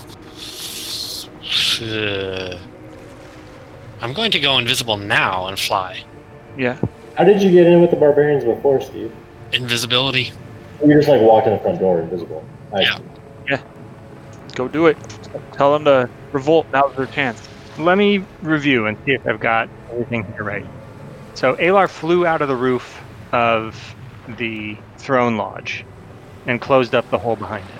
[1.80, 2.58] Uh,
[4.00, 6.02] I'm going to go invisible now and fly.
[6.56, 6.78] Yeah.
[7.16, 9.12] How did you get in with the barbarians before, Steve?
[9.52, 10.32] Invisibility.
[10.84, 12.44] You just like walked in the front door invisible.
[12.74, 12.96] I Yeah.
[12.96, 13.02] see.
[14.54, 14.98] Go do it.
[15.54, 16.66] Tell them to revolt.
[16.72, 17.48] Now's their chance.
[17.78, 20.66] Let me review and see if I've got everything here right.
[21.34, 23.00] So Alar flew out of the roof
[23.32, 23.94] of
[24.36, 25.84] the throne lodge
[26.46, 27.78] and closed up the hole behind him.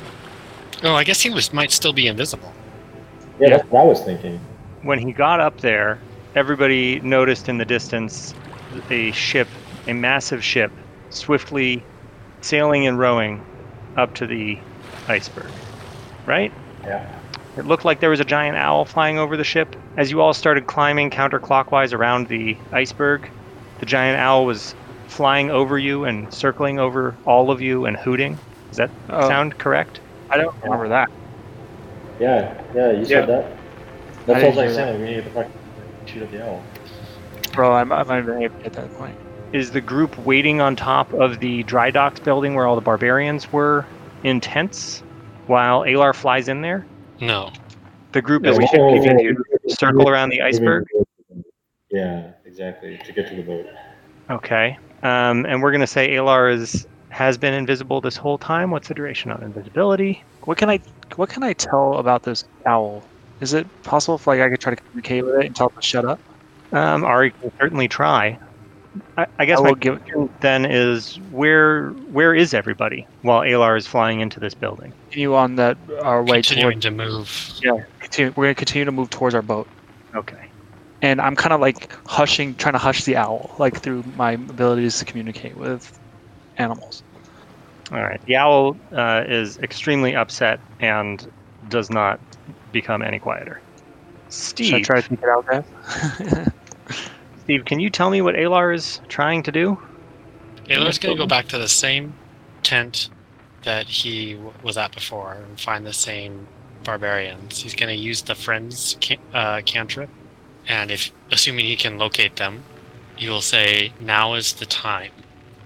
[0.85, 2.53] Oh, I guess he was might still be invisible.
[3.43, 4.39] Yeah, that's what I was thinking.
[4.83, 5.99] When he got up there,
[6.37, 8.35] everybody noticed in the distance
[8.89, 9.49] a ship,
[9.89, 10.71] a massive ship,
[11.11, 11.83] swiftly
[12.41, 13.45] sailing and rowing
[13.97, 14.59] up to the
[15.09, 15.51] iceberg.
[16.25, 16.53] Right?
[16.85, 17.05] Yeah.
[17.57, 19.75] It looked like there was a giant owl flying over the ship.
[19.97, 23.29] As you all started climbing counterclockwise around the iceberg,
[23.81, 24.77] the giant owl was
[25.09, 28.39] flying over you and circling over all of you and hooting.
[28.69, 30.01] Does that Oh, sound correct?
[30.31, 31.11] I don't remember that.
[32.23, 33.57] Yeah, yeah, you said that.
[34.27, 35.01] That's I all didn't I'm saying.
[35.01, 35.51] We need to get the fuck
[36.07, 36.63] shoot at the owl.
[37.53, 39.17] Bro, I'm, I'm not even able at that point.
[39.53, 43.53] Is the group waiting on top of the dry docks building where all the barbarians
[43.53, 43.85] were
[44.23, 45.01] in tents
[45.49, 46.87] while Alar flies in there?
[47.21, 47.51] No.
[48.13, 50.87] The group Yeah, is we should- to circle around the iceberg.
[51.91, 53.01] Yeah, exactly.
[53.05, 53.67] To get to the boat.
[54.31, 54.79] Okay.
[55.03, 58.71] Um, and we're gonna say Alar is has been invisible this whole time.
[58.71, 60.23] What's the duration of invisibility?
[60.45, 60.79] What can I
[61.19, 63.05] what can I tell about this owl?
[63.41, 65.75] Is it possible if like I could try to communicate with it and tell it
[65.77, 66.21] to shut up?
[66.73, 68.39] Um, Ari can certainly try.
[69.17, 73.41] I, I guess I my will give question then is where where is everybody while
[73.41, 74.93] Alar is flying into this building?
[75.09, 76.83] continue on that our way Continuing toward.
[76.83, 77.53] to move.
[77.63, 79.67] Yeah, continue, we're gonna continue to move towards our boat,
[80.15, 80.51] Okay.
[81.01, 84.99] and I'm kind of like hushing, trying to hush the owl, like through my abilities
[84.99, 85.99] to communicate with
[86.59, 87.03] animals.
[87.93, 88.21] All right.
[88.25, 91.31] The owl uh, is extremely upset and
[91.69, 92.19] does not
[92.73, 93.61] become any quieter.
[94.31, 94.67] Steve.
[94.67, 96.53] Should I Steve, try to take it out, guys?
[97.45, 99.79] Steve, can you tell me what Alar is trying to do?
[100.69, 102.15] Alar's going to go back to the same
[102.63, 103.11] tent
[103.65, 106.47] that he w- was at before and find the same
[106.85, 107.61] barbarians.
[107.61, 110.09] He's going to use the friends can- uh, cantrip,
[110.67, 112.63] and if assuming he can locate them,
[113.17, 115.13] he will say, "Now is the time."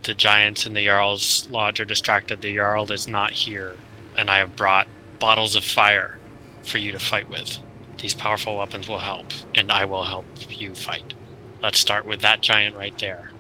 [0.07, 2.41] The giants in the Jarl's lodge are distracted.
[2.41, 3.77] The Jarl is not here,
[4.17, 4.89] and I have brought
[5.19, 6.19] bottles of fire
[6.63, 7.59] for you to fight with.
[7.99, 11.15] These powerful weapons will help, and I will help you fight.
[11.63, 13.31] Let's start with that giant right there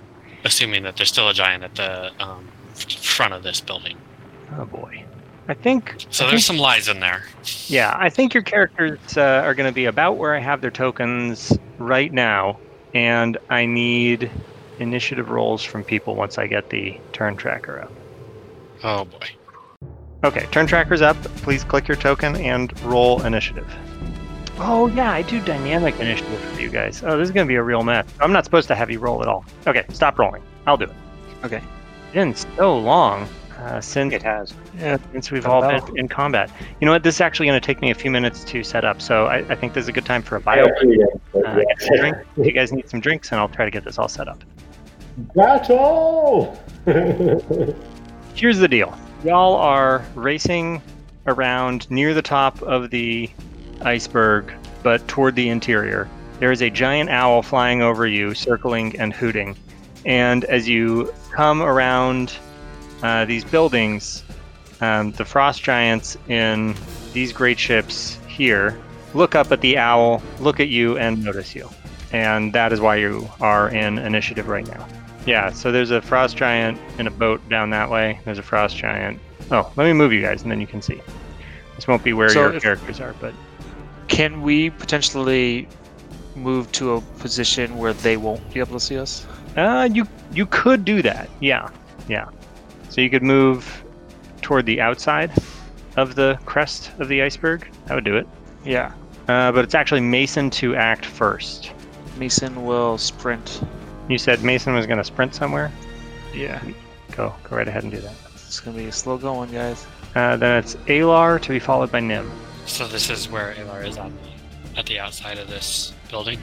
[0.47, 3.99] assuming that there's still a giant at the um, front of this building.
[4.57, 5.05] Oh boy.
[5.49, 6.07] I think.
[6.11, 7.23] So I there's think- some lies in there.
[7.67, 10.71] Yeah, I think your characters uh, are going to be about where I have their
[10.71, 12.59] tokens right now,
[12.95, 14.31] and I need
[14.79, 17.93] initiative rolls from people once I get the turn tracker up.
[18.83, 19.29] Oh boy.
[20.25, 21.17] Okay, turn tracker's up.
[21.37, 23.67] Please click your token and roll initiative.
[24.59, 27.03] Oh yeah, I do dynamic initiative for you guys.
[27.05, 28.07] Oh, this is gonna be a real mess.
[28.21, 29.45] I'm not supposed to have you roll at all.
[29.67, 30.43] Okay, stop rolling.
[30.67, 30.95] I'll do it.
[31.45, 31.63] Okay.
[32.13, 33.29] It's been so long
[33.59, 34.55] uh, since It has.
[34.79, 36.51] Yeah, since we've Got all been in combat.
[36.81, 37.03] You know what?
[37.03, 39.39] This is actually going to take me a few minutes to set up, so I,
[39.49, 40.65] I think this is a good time for a bio.
[40.65, 42.17] Uh, get some drink.
[42.37, 44.43] You guys need some drinks, and I'll try to get this all set up.
[45.35, 46.61] Battle!
[48.35, 48.97] Here's the deal.
[49.25, 50.83] Y'all are racing
[51.27, 53.31] around near the top of the
[53.81, 54.53] iceberg,
[54.83, 56.09] but toward the interior.
[56.39, 59.57] There is a giant owl flying over you, circling and hooting.
[60.05, 62.37] And as you come around
[63.03, 64.25] uh, these buildings,
[64.81, 66.75] um, the frost giants in
[67.13, 68.79] these great ships here
[69.15, 71.69] look up at the owl, look at you, and notice you.
[72.13, 74.87] And that is why you are in initiative right now.
[75.27, 78.21] Yeah, so there's a frost giant in a boat down that way.
[78.25, 79.19] There's a frost giant.
[79.51, 81.01] Oh, let me move you guys, and then you can see.
[81.75, 83.35] This won't be where So your if- characters are, but
[84.09, 85.67] Can we potentially
[86.37, 89.27] move to a position where they won't be able to see us?
[89.57, 91.29] uh, you you could do that.
[91.41, 91.71] Yeah,
[92.09, 92.27] yeah.
[92.89, 93.85] So you could move
[94.43, 95.33] toward the outside
[95.97, 97.69] of the crest of the iceberg.
[97.87, 98.27] That would do it.
[98.65, 98.93] Yeah.
[99.29, 101.73] Uh, but it's actually Mason to act first.
[102.19, 103.63] Mason will sprint.
[104.09, 105.73] You said Mason was going to sprint somewhere.
[106.35, 106.63] Yeah.
[107.13, 108.15] Go, go right ahead and do that.
[108.35, 109.87] It's gonna be a slow going, guys.
[110.15, 112.31] Uh, then it's Alar to be followed by Nim.
[112.67, 116.43] So this is where Alar is at the at the outside of this building.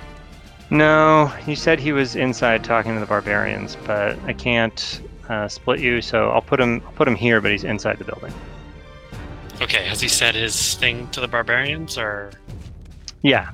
[0.69, 5.01] No, you said he was inside talking to the barbarians, but I can't
[5.33, 6.81] uh, split you, so I'll put him.
[6.85, 8.33] I'll put him here, but he's inside the building.
[9.61, 12.31] Okay, has he said his thing to the barbarians, or
[13.21, 13.51] Yeah,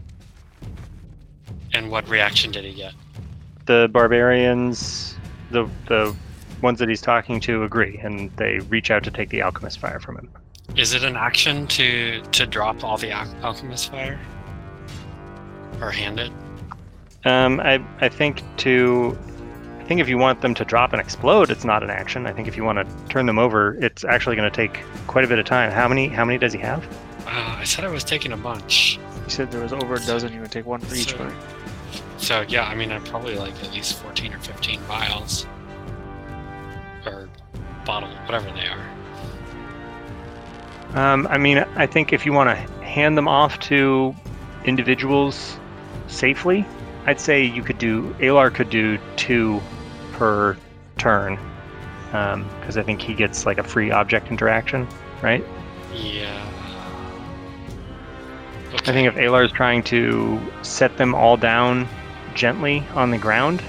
[1.74, 2.94] and what reaction did he get?
[3.66, 5.16] the barbarians,
[5.52, 6.16] the the
[6.62, 10.00] ones that he's talking to, agree, and they reach out to take the alchemist fire
[10.00, 10.30] from him.
[10.76, 14.20] Is it an action to to drop all the al- alchemist fire,
[15.82, 16.32] or hand it?
[17.26, 19.18] Um, I I think to.
[19.90, 22.28] I think if you want them to drop and explode, it's not an action.
[22.28, 25.26] I think if you want to turn them over, it's actually going to take quite
[25.26, 25.72] a bit of time.
[25.72, 26.08] How many?
[26.08, 26.86] How many does he have?
[27.26, 29.00] Uh, I said I was taking a bunch.
[29.24, 30.32] You said there was over a dozen.
[30.32, 31.10] You would take one for each.
[31.14, 31.34] So- Right?
[32.20, 35.48] So yeah, I mean, I'd probably like at least fourteen or fifteen vials,
[37.08, 37.28] or
[37.84, 38.86] bottle, whatever they are.
[40.94, 44.14] Um, I mean, I think if you want to hand them off to
[44.66, 45.58] individuals
[46.10, 46.64] safely,
[47.08, 48.14] I'd say you could do.
[48.20, 49.60] Alar could do two
[50.20, 50.58] per
[50.98, 51.40] turn,
[52.12, 54.86] um, because I think he gets like a free object interaction,
[55.24, 55.44] right?
[55.94, 56.46] Yeah.
[58.74, 61.88] I think if Alar is trying to set them all down
[62.36, 63.64] gently on the ground,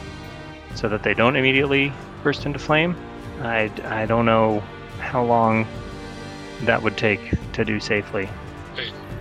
[0.75, 1.93] so that they don't immediately
[2.23, 2.97] burst into flame,
[3.41, 4.61] I I don't know
[4.99, 5.67] how long
[6.63, 7.21] that would take
[7.53, 8.29] to do safely.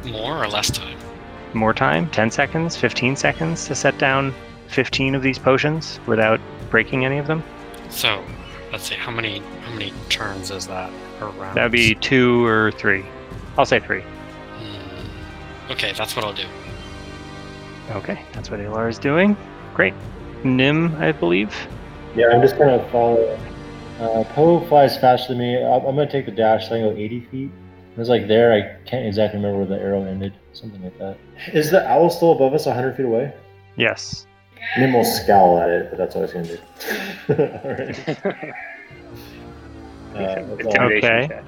[0.06, 0.98] more or less time.
[1.54, 4.34] more time 10 seconds, 15 seconds to set down
[4.68, 6.40] 15 of these potions without
[6.70, 7.44] breaking any of them.
[7.90, 8.24] So,
[8.72, 8.96] let's see.
[8.96, 10.92] How many how many turns is that
[11.22, 11.56] around?
[11.56, 13.06] That would be two or three.
[13.58, 14.02] I'll say three.
[14.02, 15.72] Hmm.
[15.72, 16.46] Okay, that's what I'll do.
[17.92, 19.36] Okay, that's what Alar is doing.
[19.74, 19.94] Great.
[20.44, 21.56] Nim, I believe.
[22.16, 23.38] Yeah, I'm just gonna follow.
[24.00, 25.58] Uh, Poe flies faster than me.
[25.58, 26.70] I'm, I'm gonna take the dash.
[26.70, 27.52] So I can go 80 feet.
[27.92, 28.54] It was like there.
[28.54, 30.34] I can't exactly remember where the arrow ended.
[30.54, 31.18] Something like that.
[31.54, 33.34] Is the owl still above us, 100 feet away?
[33.76, 34.26] Yes.
[34.78, 38.24] Nim will scowl at it, but that's what I was gonna do.
[38.24, 38.54] Alright.
[40.16, 40.82] Uh, all.
[40.92, 41.28] Okay.
[41.28, 41.44] check.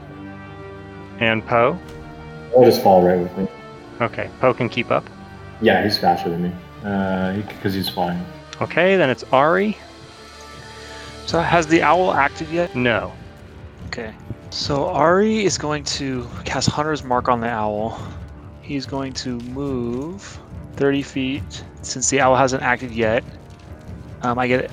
[1.20, 1.78] And Poe.
[2.55, 3.47] I'll just fall right with me.
[4.01, 5.09] Okay, Poe can keep up.
[5.62, 6.51] Yeah, he's faster than me.
[6.84, 8.24] Uh, because he's flying.
[8.62, 9.78] Okay, then it's Ari.
[11.26, 12.76] So has the owl acted yet?
[12.76, 13.14] No.
[13.88, 14.14] Okay.
[14.49, 17.99] So Ari is going to cast Hunter's Mark on the owl.
[18.62, 20.39] He's going to move
[20.76, 21.63] 30 feet.
[21.82, 23.24] Since the owl hasn't acted yet,
[24.22, 24.72] um, I get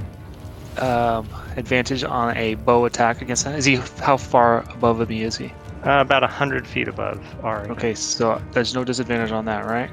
[0.78, 3.55] um, advantage on a bow attack against him.
[3.55, 5.46] Is he how far above me is he?
[5.84, 7.70] Uh, about 100 feet above Ari.
[7.70, 9.90] Okay, so there's no disadvantage on that, right?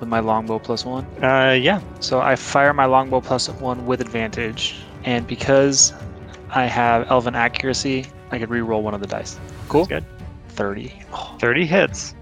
[0.00, 1.04] With my longbow plus one.
[1.22, 1.80] Uh, yeah.
[2.00, 5.92] So I fire my longbow plus one with advantage, and because
[6.50, 9.38] I have elven accuracy, I could re-roll one of the dice.
[9.68, 9.86] Cool.
[9.86, 10.04] Good.
[10.50, 10.92] Thirty.
[11.12, 12.14] Oh, 30 hits.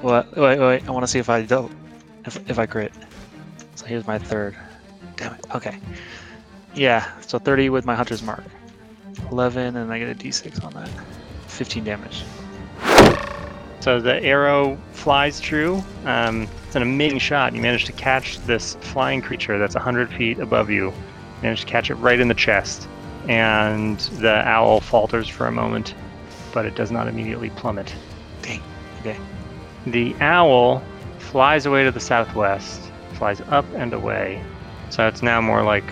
[0.00, 0.36] what?
[0.36, 0.86] Wait, wait.
[0.86, 1.70] I want to see if I do.
[2.26, 2.92] If if I crit.
[3.76, 4.56] So here's my third.
[5.16, 5.46] Damn it.
[5.54, 5.78] Okay.
[6.74, 7.08] Yeah.
[7.20, 8.44] So thirty with my hunter's mark.
[9.30, 10.90] Eleven, and I get a d6 on that.
[11.46, 12.24] Fifteen damage.
[13.86, 15.80] So the arrow flies true.
[16.04, 17.54] Um, it's an amazing shot.
[17.54, 20.86] You manage to catch this flying creature that's 100 feet above you.
[20.86, 20.94] You
[21.40, 22.88] manage to catch it right in the chest.
[23.28, 25.94] And the owl falters for a moment,
[26.52, 27.94] but it does not immediately plummet.
[28.42, 28.60] Dang.
[29.02, 29.16] Okay.
[29.86, 30.82] The owl
[31.36, 32.80] flies away to the southwest,
[33.12, 34.42] flies up and away.
[34.88, 35.84] So it's now more like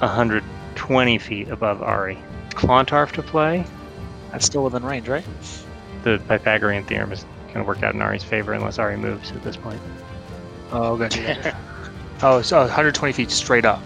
[0.00, 2.18] 120 feet above Ari.
[2.50, 3.64] Clontarf to play.
[4.30, 5.24] That's still within range, right?
[6.02, 9.42] The Pythagorean theorem is going to work out in Ari's favor unless Ari moves at
[9.42, 9.80] this point.
[10.70, 11.56] Oh, gotcha.
[12.22, 13.82] oh, so 120 feet straight up,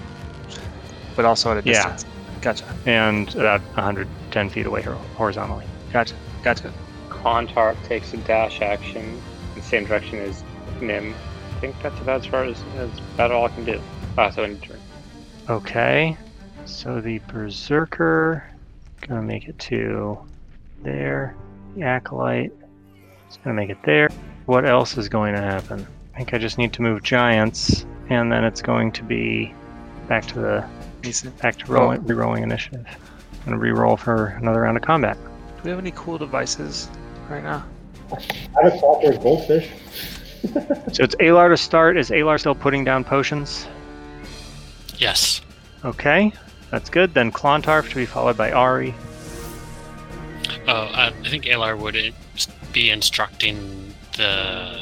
[1.14, 2.02] but also at a distance.
[2.02, 2.40] Yeah.
[2.40, 2.64] Gotcha.
[2.86, 5.64] and about 110 feet away hor- horizontally.
[5.92, 6.16] Gotcha.
[6.42, 6.72] Gotcha.
[7.08, 9.22] Clontarf takes a dash action in
[9.54, 10.42] the same direction as
[10.82, 11.14] Nim.
[11.56, 13.80] I think that's about as far as, as about all I can do.
[14.18, 14.78] Ah, so in turn.
[15.48, 16.16] Okay,
[16.64, 18.44] so the Berserker
[19.00, 20.18] gonna make it to
[20.82, 21.34] there.
[21.76, 22.52] The Acolyte
[23.30, 24.08] is gonna make it there.
[24.46, 25.86] What else is going to happen?
[26.14, 29.54] I think I just need to move Giants, and then it's going to be
[30.08, 30.68] back to the
[31.00, 31.36] Decent.
[31.38, 32.86] back to rolling, re-rolling initiative.
[32.86, 35.16] I'm gonna re-roll for another round of combat.
[35.16, 36.88] Do we have any cool devices
[37.28, 37.64] right now?
[38.12, 39.70] I have a copper goldfish.
[40.92, 41.96] So it's Alar to start.
[41.96, 43.66] Is Alar still putting down potions?
[44.98, 45.40] Yes.
[45.84, 46.32] Okay,
[46.70, 47.14] that's good.
[47.14, 48.94] Then Clontarf to be followed by Ari.
[50.68, 52.14] Oh, I, I think Alar would
[52.72, 54.80] be instructing the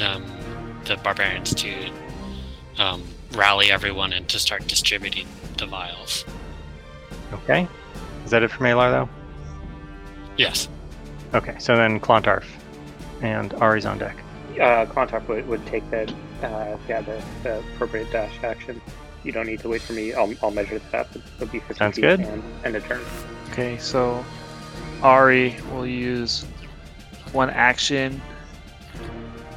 [0.00, 0.24] um,
[0.84, 1.74] the barbarians to
[2.78, 5.26] um, rally everyone and to start distributing
[5.58, 6.24] the vials.
[7.32, 7.66] Okay,
[8.24, 9.08] is that it from Alar though?
[10.36, 10.68] Yes.
[11.34, 12.44] Okay, so then Clontarf
[13.20, 14.23] and Ari's on deck.
[14.60, 16.10] Uh, Clontarf would, would take that,
[16.42, 18.80] uh, yeah, the, the appropriate dash action.
[19.24, 20.12] You don't need to wait for me.
[20.12, 21.16] I'll, I'll measure that up.
[21.16, 22.20] It'll be 50 Sounds feet good.
[22.20, 23.00] And, and a turn.
[23.50, 24.24] Okay, so
[25.02, 26.44] Ari will use
[27.32, 28.20] one action.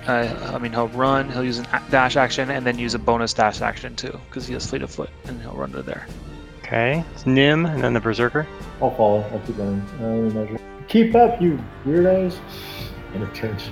[0.07, 1.29] Uh, I mean, he'll run.
[1.29, 4.53] He'll use a dash action and then use a bonus dash action too, because he
[4.53, 6.07] has fleet of foot, and he'll run to there.
[6.59, 8.47] Okay, it's Nim and then the Berserker.
[8.81, 9.21] I'll follow.
[9.31, 9.81] I'll keep going.
[9.99, 10.59] Uh, let me measure.
[10.87, 12.37] Keep up, you weirdos.
[13.13, 13.69] And it turns.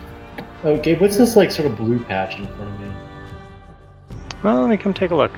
[0.65, 2.91] Oh, Gabe, what's this like sort of blue patch in front of me?
[4.43, 5.31] Well, let me come take a look.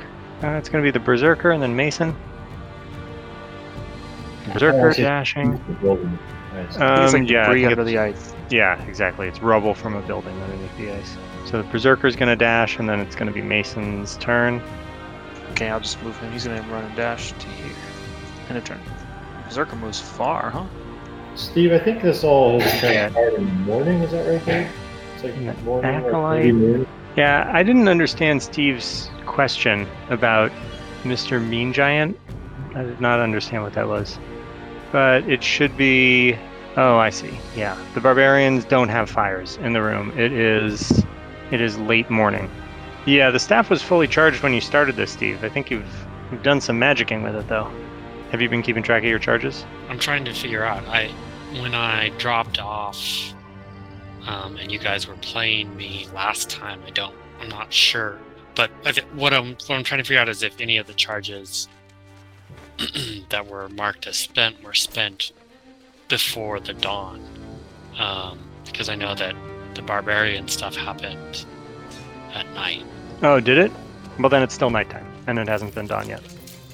[0.43, 2.15] Uh, it's going to be the Berserker and then Mason.
[4.53, 5.51] Berserker Oh, dashing.
[5.67, 6.17] The building.
[6.53, 6.77] Nice.
[6.77, 8.33] I think it's Um, like yeah, debris under the ice.
[8.49, 9.27] yeah, exactly.
[9.27, 11.17] It's rubble from a building underneath the ice.
[11.45, 14.61] So the Berserker's going to dash, and then it's going to be Mason's turn.
[15.51, 16.31] Okay, I'll just move him.
[16.31, 17.73] He's gonna run and dash to here,
[18.49, 18.79] and a turn.
[19.47, 20.65] Berserker moves far, huh?
[21.35, 23.09] Steve, I think this all has Yeah.
[23.09, 24.01] transpired in the morning.
[24.03, 24.67] Is that right, Gabe?
[25.17, 26.87] It's like morning, Acolyte.
[27.15, 30.51] Yeah, I didn't understand Steve's question about
[31.01, 31.43] Mr.
[31.43, 32.19] Mean Giant.
[32.75, 34.19] I did not understand what that was.
[34.91, 36.37] But it should be.
[36.75, 37.35] Oh, I see.
[37.55, 40.11] Yeah, the barbarians don't have fires in the room.
[40.15, 41.03] It is.
[41.49, 42.47] It is late morning.
[43.07, 45.43] Yeah, the staff was fully charged when you started this, Steve.
[45.43, 47.71] I think you've you've done some magicking with it, though.
[48.29, 49.65] Have you been keeping track of your charges?
[49.89, 50.85] I'm trying to figure out.
[50.87, 51.07] I
[51.59, 53.33] when I dropped off
[54.27, 56.81] um, and you guys were playing me last time.
[56.85, 57.15] I don't.
[57.41, 58.19] I'm not sure.
[58.55, 60.87] But I thi- what I'm what I'm trying to figure out is if any of
[60.87, 61.67] the charges
[63.29, 65.31] that were marked as spent were spent
[66.07, 67.23] before the dawn,
[67.97, 69.35] um, because I know that
[69.75, 71.45] the barbarian stuff happened
[72.33, 72.83] at night.
[73.21, 73.71] Oh, did it?
[74.19, 76.21] Well, then it's still nighttime, and it hasn't been dawn yet.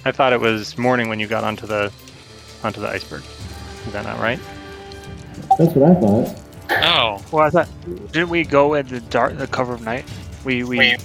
[0.05, 1.91] I thought it was morning when you got onto the
[2.63, 3.23] onto the iceberg.
[3.85, 4.39] Is that not right?
[5.59, 6.42] That's what I thought.
[6.71, 7.69] Oh, Well, I thought
[8.11, 10.05] didn't we go at the dark, the cover of night?
[10.45, 10.95] We we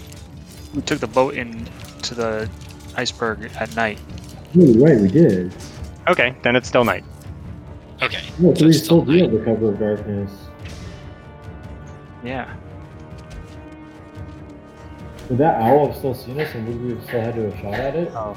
[0.75, 1.69] we took the boat in
[2.03, 2.49] to the
[2.97, 3.99] iceberg at night.
[4.55, 5.55] No, right, we did.
[6.09, 7.05] Okay, then it's still night.
[8.03, 8.23] okay.
[8.39, 9.31] No, so it's still night.
[9.31, 10.31] the cover of darkness.
[12.25, 12.53] Yeah.
[15.29, 17.61] Would that owl have still seen us and would we have still had to have
[17.61, 18.11] shot at it?
[18.15, 18.37] Oh.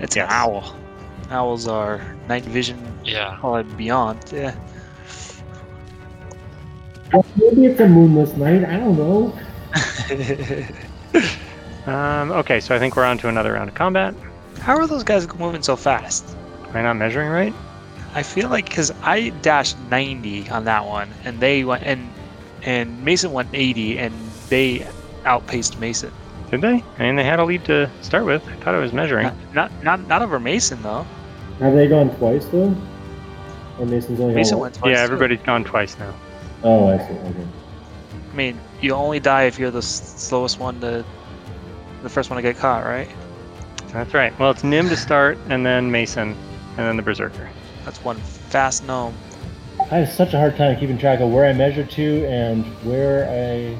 [0.00, 0.26] It's Yes.
[0.30, 0.76] an owl.
[1.30, 2.78] Owls are night vision.
[3.04, 3.36] Yeah.
[3.40, 4.18] Call it beyond.
[4.32, 4.54] Yeah.
[7.12, 9.38] Well, maybe it's a moonless night, I don't know.
[11.88, 14.14] Um, okay, so I think we're on to another round of combat.
[14.60, 16.36] How are those guys moving so fast?
[16.68, 17.54] Am I not measuring right?
[18.12, 22.10] I feel like because I dashed 90 on that one, and they went and
[22.62, 24.12] and Mason went 80, and
[24.50, 24.86] they
[25.24, 26.12] outpaced Mason.
[26.50, 26.84] Did they?
[26.98, 28.46] I mean, they had a lead to start with.
[28.46, 29.24] I thought I was measuring.
[29.24, 31.06] Not, not not not over Mason though.
[31.60, 32.76] Have they gone twice though?
[33.78, 34.90] Or Mason's only Mason gone went twice.
[34.90, 35.02] yeah, too.
[35.04, 36.14] everybody's gone twice now.
[36.62, 37.12] Oh, I see.
[37.14, 37.46] Okay.
[38.32, 41.04] I mean, you only die if you're the s- slowest one to,
[42.02, 43.08] the first one to get caught, right?
[43.88, 44.36] That's right.
[44.38, 46.36] Well, it's Nim to start, and then Mason,
[46.76, 47.48] and then the Berserker.
[47.84, 49.14] That's one fast gnome.
[49.90, 53.24] I have such a hard time keeping track of where I measured to and where
[53.24, 53.74] I.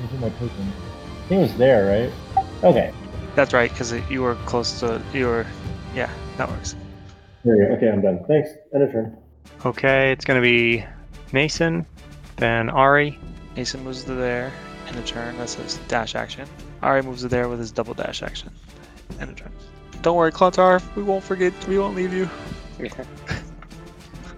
[0.00, 0.72] Where's my token?
[0.72, 2.44] I think it was there, right?
[2.64, 2.92] Okay.
[3.36, 5.46] That's right, because you were close to you were.
[5.94, 6.74] Yeah, that works.
[7.44, 7.72] There we go.
[7.74, 8.24] Okay, I'm done.
[8.26, 8.50] Thanks.
[8.74, 9.16] End of turn.
[9.64, 10.84] Okay, it's going to be
[11.32, 11.86] Mason,
[12.42, 13.18] then Ari.
[13.56, 14.52] Mason moves to there
[14.88, 15.38] in a turn.
[15.38, 16.48] That's his dash action.
[16.82, 18.50] Ari moves to there with his double dash action.
[19.20, 19.52] and a turn.
[20.02, 20.96] Don't worry, Clontarf.
[20.96, 21.52] We won't forget.
[21.68, 22.28] We won't leave you.
[22.80, 22.88] Yeah.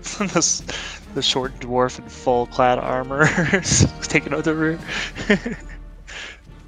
[0.02, 0.76] the,
[1.14, 4.78] the short dwarf in full clad armor is taking over the rear.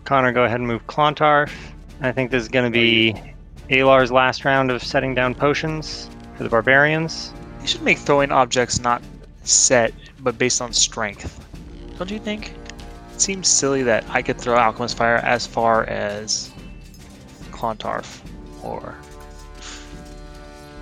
[0.04, 1.52] Connor, go ahead and move Clontarf.
[2.00, 3.14] I think this is going to be
[3.70, 7.34] Alar's last round of setting down potions for the barbarians.
[7.60, 9.02] you should make throwing objects not
[9.48, 11.40] set, but based on strength.
[11.98, 12.52] Don't you think?
[13.14, 16.50] It seems silly that I could throw Alchemist Fire as far as
[17.50, 18.20] Clontarf
[18.62, 18.94] or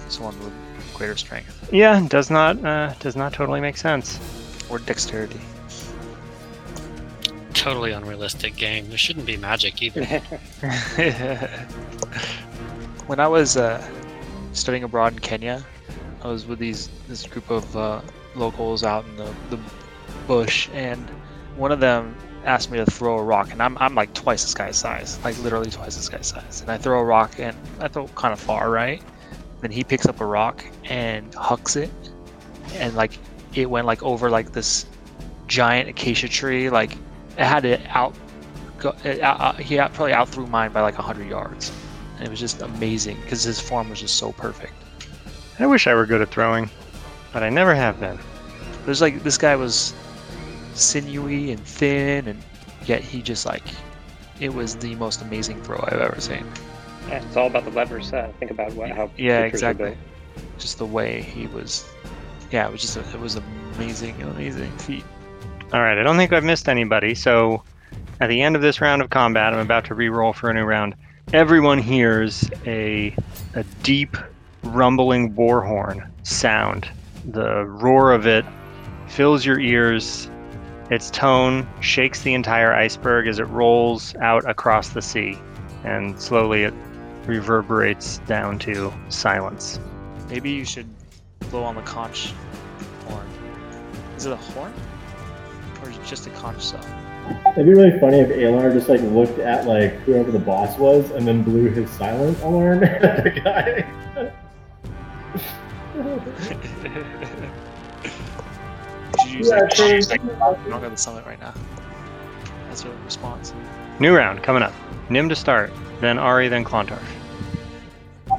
[0.09, 0.53] someone with
[0.95, 4.19] greater strength Yeah, does not uh, does not totally make sense.
[4.71, 5.41] or dexterity.
[7.53, 8.89] Totally unrealistic game.
[8.89, 10.05] There shouldn't be magic either.
[13.07, 13.85] when I was uh,
[14.53, 15.65] studying abroad in Kenya,
[16.23, 18.01] I was with these this group of uh,
[18.37, 19.59] locals out in the, the
[20.26, 21.09] bush, and
[21.57, 24.55] one of them asked me to throw a rock, and I'm, I'm like twice this
[24.55, 27.89] guy's size, like literally twice this guy's size, and I throw a rock, and I
[27.89, 29.03] throw kind of far, right?
[29.61, 31.91] Then he picks up a rock and hucks it,
[32.74, 33.18] and like
[33.55, 34.87] it went like over like this
[35.47, 38.14] giant acacia tree, like it had to out
[38.78, 41.72] go, it, out, out- he out, probably outthrew mine by like 100 yards.
[42.16, 44.72] And it was just amazing because his form was just so perfect.
[45.59, 46.70] I wish I were good at throwing,
[47.35, 48.18] but I never have been.
[48.87, 49.93] There's like this guy was
[50.72, 52.43] sinewy and thin, and
[52.87, 53.64] yet he just like
[54.41, 56.47] it was the most amazing throw I've ever seen.
[57.09, 58.09] Yeah, it's all about the levers.
[58.09, 58.35] set.
[58.39, 59.97] Think about what, how Yeah, exactly.
[60.59, 61.85] Just the way he was.
[62.51, 63.37] Yeah, it was just a, it was
[63.74, 65.05] amazing, amazing feat.
[65.72, 67.16] All right, I don't think I've missed anybody.
[67.16, 67.64] So,
[68.20, 70.62] at the end of this round of combat, I'm about to re-roll for a new
[70.62, 70.95] round.
[71.32, 73.14] Everyone hears a
[73.55, 74.16] a deep,
[74.62, 76.89] rumbling war horn sound.
[77.27, 78.45] The roar of it
[79.09, 80.31] fills your ears.
[80.91, 85.39] Its tone shakes the entire iceberg as it rolls out across the sea,
[85.85, 86.75] and slowly it
[87.27, 89.81] reverberates down to silence.
[90.29, 90.87] Maybe you should
[91.51, 92.35] blow on the conch
[93.07, 93.27] horn.
[94.16, 94.72] Is it a horn?
[95.83, 96.85] Or is it just a conch cell?
[97.53, 101.11] It'd be really funny if Alar just like looked at like whoever the boss was
[101.12, 103.91] and then blew his silent alarm at the guy.
[106.15, 106.25] Did
[109.27, 110.23] you use Yeah, like, change- like
[110.67, 111.55] wrong on the summit right now?
[112.69, 113.53] That's your response.
[114.01, 114.73] New round coming up.
[115.09, 117.03] Nim to start, then Ari, then Clontarf.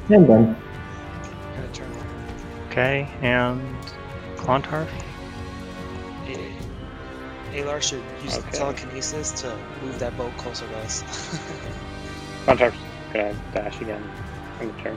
[0.08, 0.56] Yeah, I'm done.
[2.70, 3.62] Okay, and
[4.36, 4.88] Clontarf.
[6.28, 6.52] A-
[7.54, 8.58] Alar should use Okay.
[8.58, 11.02] telekinesis to move that boat closer to us.
[12.44, 12.76] Clontarf's
[13.14, 14.02] gonna dash again
[14.60, 14.96] on the turn.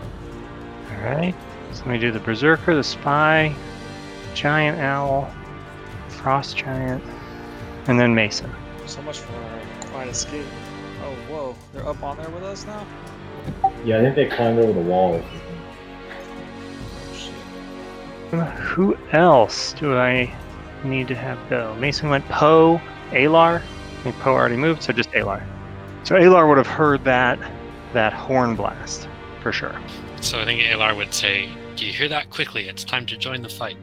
[0.92, 1.36] All right.
[1.74, 3.54] So let me do the Berserker, the Spy,
[4.34, 5.32] Giant Owl,
[6.10, 7.04] Frost Giant.
[7.88, 8.52] and then Mason.
[8.86, 10.46] So much for a quiet escape.
[11.04, 11.56] Oh, whoa.
[11.74, 12.86] They're up on there with us now?
[13.84, 15.40] Yeah, I think they climbed over the wall or something.
[18.34, 18.38] Oh.
[18.38, 20.32] Who else do I
[20.84, 21.76] need to have go?
[21.80, 22.80] Mason went Poe,
[23.12, 23.62] Alar.
[23.62, 25.44] I think Poe already moved, so just Alar.
[26.04, 27.40] So Alar would have heard that
[27.94, 29.08] that horn blast
[29.42, 29.76] for sure.
[30.22, 31.50] So I think Alar would say,
[31.80, 32.30] "Do you hear that?
[32.30, 32.68] Quickly!
[32.68, 33.78] It's time to join the fight."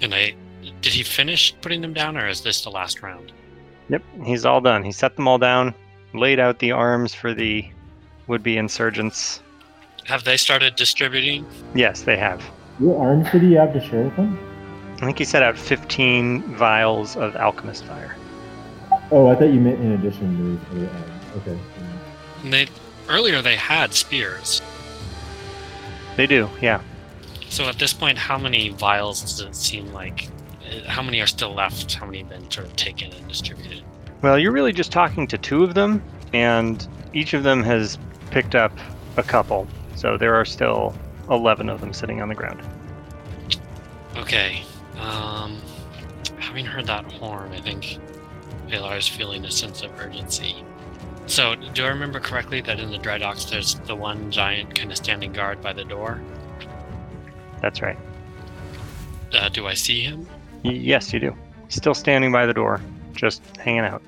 [0.00, 0.34] And I
[0.80, 3.32] did he finish putting them down, or is this the last round?
[3.88, 4.84] Yep, he's all done.
[4.84, 5.74] He set them all down,
[6.14, 7.68] laid out the arms for the
[8.28, 9.42] would-be insurgents.
[10.04, 11.46] Have they started distributing?
[11.74, 12.40] Yes, they have.
[12.78, 14.38] What arms did he have to share with them?
[15.00, 18.16] I think he set out 15 vials of alchemist fire.
[19.10, 21.24] Oh, I thought you meant in addition to the other arms.
[21.36, 21.58] Okay.
[22.44, 22.68] And they
[23.08, 24.60] earlier they had spears.
[26.16, 26.80] They do, yeah.
[27.48, 30.28] So at this point, how many vials does it seem like?
[30.62, 31.94] uh, How many are still left?
[31.94, 33.82] How many have been sort of taken and distributed?
[34.22, 37.98] Well, you're really just talking to two of them, and each of them has
[38.30, 38.72] picked up
[39.16, 39.66] a couple.
[39.96, 40.94] So there are still
[41.30, 42.60] 11 of them sitting on the ground.
[44.16, 44.62] Okay.
[44.98, 45.60] Um,
[46.38, 47.98] having heard that horn, I think
[48.68, 50.56] Alar is feeling a sense of urgency.
[51.26, 54.90] So, do I remember correctly that in the dry docks there's the one giant kind
[54.90, 56.20] of standing guard by the door?
[57.60, 57.98] That's right.
[59.32, 60.26] Uh, do I see him?
[60.64, 61.34] Y- yes, you do.
[61.68, 62.80] Still standing by the door,
[63.14, 64.02] just hanging out.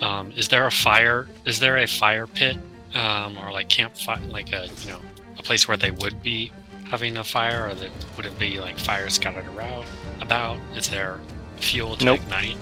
[0.00, 1.28] Um, is there a fire?
[1.46, 2.56] Is there a fire pit,
[2.94, 5.00] um, or like campfire, like a you know,
[5.38, 6.52] a place where they would be
[6.84, 9.86] having a fire, or that would it be like fire scattered around?
[10.20, 10.58] About?
[10.76, 11.18] Is there
[11.56, 12.20] fuel to Nope.
[12.20, 12.56] ignite?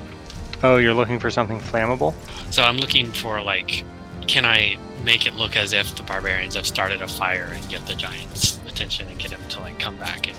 [0.62, 2.14] Oh, you're looking for something flammable?
[2.52, 3.84] So I'm looking for like,
[4.28, 7.84] can I make it look as if the barbarians have started a fire and get
[7.86, 10.36] the giants' attention and get him to like come back and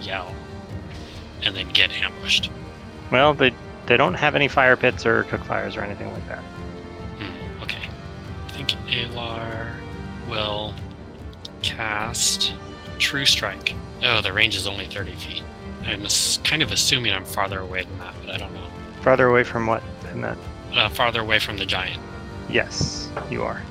[0.00, 0.34] yell,
[1.42, 2.50] and then get ambushed?
[3.10, 3.52] Well, they
[3.86, 6.42] they don't have any fire pits or cook fires or anything like that.
[7.18, 7.88] Hmm, okay.
[8.46, 9.72] I think Alar
[10.28, 10.74] will
[11.62, 12.54] cast
[12.98, 13.74] True Strike.
[14.02, 15.42] Oh, the range is only 30 feet.
[15.84, 16.04] I'm
[16.42, 18.66] kind of assuming I'm farther away than that, but I don't know.
[19.02, 20.36] Farther away from what than that?
[20.72, 22.02] Uh, farther away from the giant.
[22.48, 23.62] Yes, you are.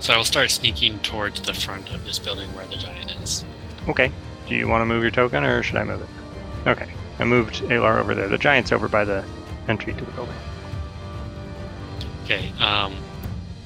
[0.00, 3.44] So I will start sneaking towards the front of this building where the giant is.
[3.88, 4.12] Okay.
[4.48, 6.68] Do you want to move your token or should I move it?
[6.68, 6.88] Okay.
[7.18, 8.28] I moved Alar over there.
[8.28, 9.24] The giant's over by the
[9.66, 10.34] entry to the building.
[12.24, 12.52] Okay.
[12.60, 12.94] Um,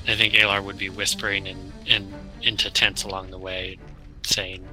[0.08, 2.12] I think Alar would be whispering and in,
[2.42, 3.78] into tents along the way,
[4.24, 4.64] saying,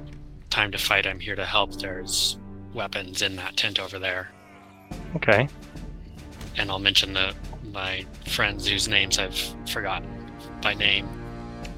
[0.49, 1.05] "Time to fight.
[1.07, 1.73] I'm here to help.
[1.73, 2.38] There's
[2.73, 4.29] weapons in that tent over there."
[5.15, 5.47] Okay.
[6.57, 7.34] and I'll mention the
[7.71, 9.38] my friends whose names I've
[9.69, 10.09] forgotten
[10.61, 11.07] by name.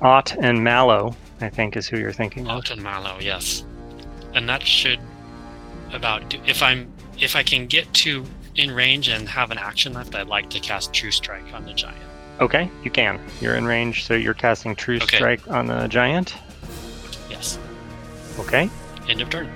[0.02, 2.58] Ott and Mallow, I think, is who you're thinking of.
[2.58, 3.64] Ott and Mallow, yes,
[4.34, 5.00] and that should
[5.94, 6.40] about do.
[6.46, 8.26] If I'm if I can get to
[8.56, 11.74] in range and have an action left, I'd like to cast True Strike on the
[11.74, 12.02] giant.
[12.40, 13.20] Okay, you can.
[13.40, 15.18] You're in range, so you're casting True Okay.
[15.18, 16.36] Strike on the giant.
[17.30, 17.60] Yes.
[18.40, 18.70] Okay.
[19.08, 19.50] End of turn.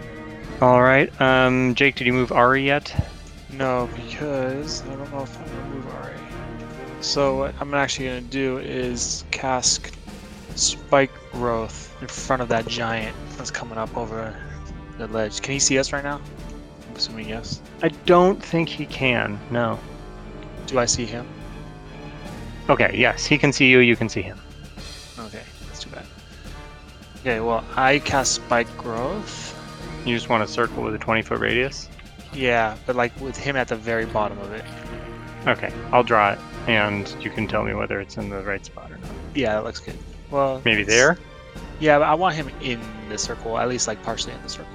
[0.61, 1.09] All right.
[1.19, 3.09] Um, Jake, did you move Ari yet?
[3.51, 6.13] No, because I don't know if I'm gonna move Ari.
[7.01, 9.91] So what I'm actually gonna do is cast
[10.55, 14.35] Spike Growth in front of that giant that's coming up over
[14.97, 15.41] the ledge.
[15.41, 16.21] Can he see us right now?
[16.89, 17.61] I'm assuming yes.
[17.83, 19.39] I don't think he can.
[19.51, 19.79] No.
[20.67, 21.27] Do I see him?
[22.69, 22.95] Okay.
[22.95, 23.79] Yes, he can see you.
[23.79, 24.39] You can see him.
[25.19, 26.05] Okay, that's too bad.
[27.19, 29.53] Okay, well I cast Spike Growth.
[30.05, 31.89] You just want to circle with a 20 foot radius.
[32.33, 34.63] Yeah, but like with him at the very bottom of it.
[35.47, 35.71] Okay.
[35.91, 38.97] I'll draw it, and you can tell me whether it's in the right spot or
[38.97, 39.09] not.
[39.33, 39.97] Yeah, that looks good.
[40.31, 41.17] Well, Maybe there.
[41.79, 42.79] Yeah, but I want him in
[43.09, 44.71] the circle, at least like partially in the circle.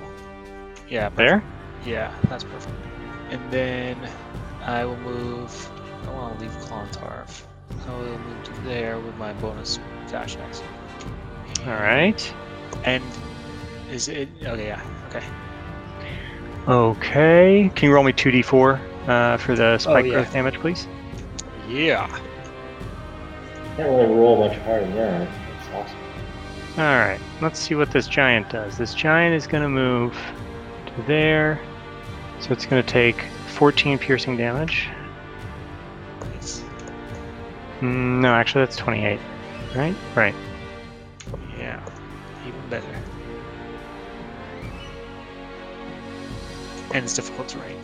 [0.89, 1.17] Yeah, perfect.
[1.17, 1.45] There.
[1.87, 2.75] Yeah, that's perfect.
[3.31, 3.97] And then
[4.63, 5.71] I will move.
[6.07, 7.47] I want to leave Clontarf.
[7.89, 9.79] I will move to there with my bonus
[10.11, 10.67] dash action.
[11.67, 12.35] All right.
[12.85, 13.03] And
[13.91, 14.67] is it okay?
[14.69, 14.83] Yeah.
[15.09, 15.25] Okay.
[16.69, 17.71] Okay.
[17.75, 20.13] Can you roll me 2d4 uh, for the spike Oh, yeah.
[20.15, 20.87] growth damage, please?
[21.69, 22.07] Yeah.
[23.77, 25.29] Can't really roll much higher than that.
[25.73, 25.99] Awesome.
[26.79, 27.21] All right.
[27.41, 28.79] Let's see what this giant does.
[28.79, 30.17] This giant is going to move
[30.87, 31.61] to there.
[32.41, 34.89] So it's going to take 14 piercing damage.
[36.21, 36.63] Nice.
[37.81, 39.21] Mm, no, actually, that's 28.
[39.75, 39.95] Right?
[40.15, 40.35] Right.
[41.59, 41.81] Yeah.
[42.47, 42.87] Even better.
[46.93, 47.77] And it's difficult to terrain.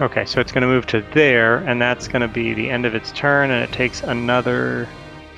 [0.00, 2.86] Okay, so it's going to move to there, and that's going to be the end
[2.86, 4.88] of its turn, and it takes another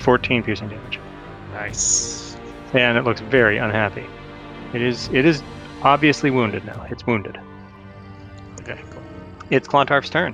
[0.01, 0.99] 14 piercing damage.
[1.53, 2.35] Nice.
[2.73, 4.05] And it looks very unhappy.
[4.73, 5.43] It is it is
[5.83, 6.85] obviously wounded now.
[6.89, 7.39] It's wounded.
[8.61, 8.79] Okay.
[8.91, 9.01] Cool.
[9.49, 10.33] It's Clontarf's turn.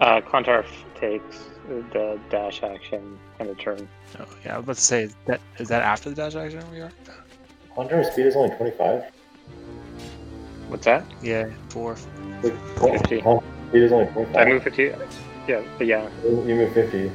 [0.00, 0.66] Uh, Clontarf
[0.98, 1.48] takes
[1.92, 3.88] the dash action and a turn.
[4.18, 6.62] Oh, yeah, I was about to say, is that, is that after the dash action
[6.72, 6.90] we are?
[7.76, 9.04] Hunter speed is only 25.
[10.68, 11.04] What's that?
[11.22, 11.96] Yeah, four.
[12.42, 13.20] Like, Fifty.
[13.20, 14.36] Hunter speed is only 25.
[14.36, 14.82] I move 50.
[15.46, 17.10] Yeah, but yeah, You you move 50.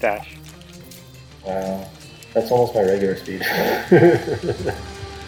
[0.00, 0.36] Dash.
[1.44, 1.88] Wow.
[2.34, 3.42] That's almost my regular speed.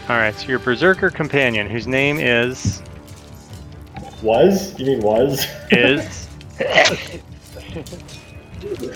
[0.09, 2.82] All right, so your berserker companion, whose name is
[4.23, 4.78] was?
[4.78, 5.47] You mean was?
[5.70, 6.28] is
[6.59, 7.23] that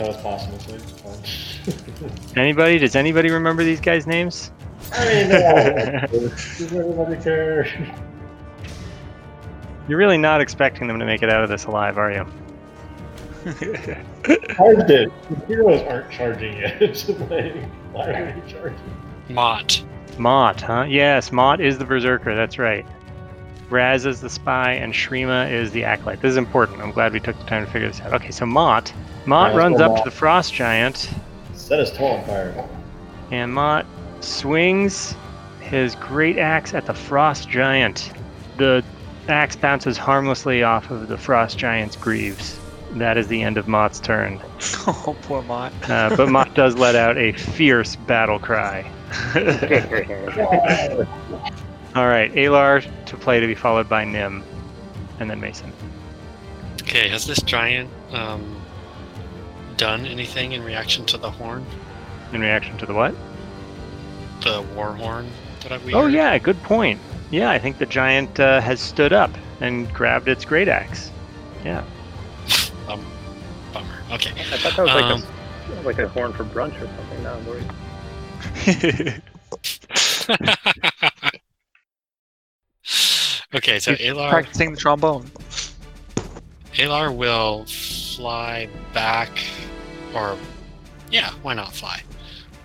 [0.00, 0.58] was possible.
[0.58, 2.36] So it's fine.
[2.36, 2.78] anybody?
[2.78, 4.50] Does anybody remember these guys' names?
[4.92, 6.06] I mean, no.
[6.28, 7.66] Does everybody care?
[9.88, 12.26] You're really not expecting them to make it out of this alive, are you?
[14.54, 15.10] Charged it.
[15.30, 16.80] The heroes aren't charging yet.
[17.30, 17.54] like,
[17.92, 18.78] why are they charging?
[19.28, 19.82] Mott.
[20.18, 20.82] Mott, huh?
[20.88, 22.34] Yes, Mott is the berserker.
[22.34, 22.84] That's right.
[23.70, 26.20] Raz is the spy, and Shrima is the acolyte.
[26.20, 26.80] This is important.
[26.82, 28.12] I'm glad we took the time to figure this out.
[28.14, 28.92] Okay, so Mott,
[29.24, 30.04] Mott Yeah, runs up Mott.
[30.04, 31.08] to the frost giant,
[31.54, 32.68] Set his toe on fire.
[33.30, 33.86] and Mott
[34.20, 35.14] swings
[35.60, 38.12] his great axe at the frost giant.
[38.58, 38.84] The
[39.28, 42.58] axe bounces harmlessly off of the frost giant's greaves.
[42.94, 44.40] That is the end of Mott's turn.
[44.86, 45.72] oh, poor Mott.
[45.88, 48.90] Uh, but Mott does let out a fierce battle cry.
[49.32, 51.08] Good for him.
[51.94, 54.42] All right, Alar to play to be followed by Nim,
[55.20, 55.72] and then Mason.
[56.82, 58.60] Okay, has this giant um,
[59.76, 61.64] done anything in reaction to the horn?
[62.32, 63.14] In reaction to the what?
[64.42, 65.28] The war horn
[65.68, 66.12] that we Oh heard?
[66.12, 66.98] yeah, good point.
[67.30, 71.10] Yeah, I think the giant uh, has stood up and grabbed its great axe.
[71.64, 71.84] Yeah.
[72.88, 73.04] Um,
[73.72, 73.94] bummer.
[74.12, 74.30] Okay.
[74.30, 75.22] I thought that was like Um,
[75.78, 77.22] a like a horn for brunch or something.
[77.22, 77.70] Now I'm worried.
[83.54, 85.30] okay, so He's Alar Practicing the trombone.
[86.74, 89.30] Alar will fly back,
[90.14, 90.36] or
[91.10, 92.02] yeah, why not fly?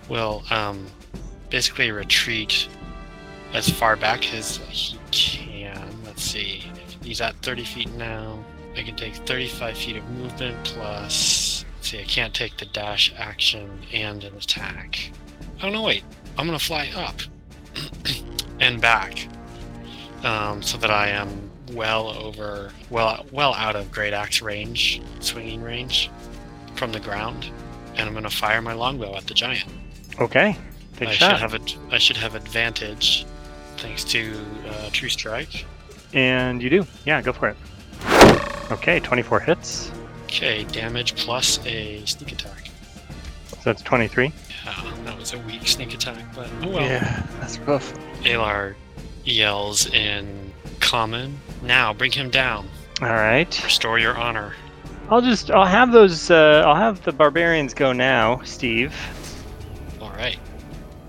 [0.08, 0.86] Will um,
[1.50, 2.68] basically retreat
[3.52, 5.88] as far back as he can.
[6.04, 6.70] Let's see.
[7.02, 8.42] He's at 30 feet now.
[8.76, 11.64] I can take 35 feet of movement plus.
[11.80, 15.10] See, I can't take the dash action and an attack.
[15.62, 16.04] Oh no, wait.
[16.36, 17.16] I'm gonna fly up
[18.60, 19.26] and back,
[20.22, 25.62] um, so that I am well over, well, well out of great axe range, swinging
[25.62, 26.10] range,
[26.74, 27.50] from the ground,
[27.96, 29.70] and I'm gonna fire my longbow at the giant.
[30.20, 30.56] Okay.
[30.98, 31.30] Big I shot.
[31.30, 33.26] should have a, I should have advantage,
[33.76, 34.34] thanks to
[34.66, 35.64] uh, True Strike.
[36.12, 36.86] And you do.
[37.04, 37.56] Yeah, go for it.
[38.70, 39.90] Okay, 24 hits.
[40.24, 42.68] Okay, damage plus a sneak attack.
[43.48, 44.32] So that's 23.
[44.64, 46.82] Yeah, that was a weak sneak attack, but oh well.
[46.82, 47.94] Yeah, that's rough.
[48.24, 48.74] Alar
[49.24, 51.38] yells in common.
[51.62, 52.68] Now bring him down.
[53.00, 53.60] All right.
[53.64, 54.52] Restore your honor.
[55.08, 58.94] I'll just I'll have those uh, I'll have the barbarians go now, Steve.
[60.00, 60.38] All right.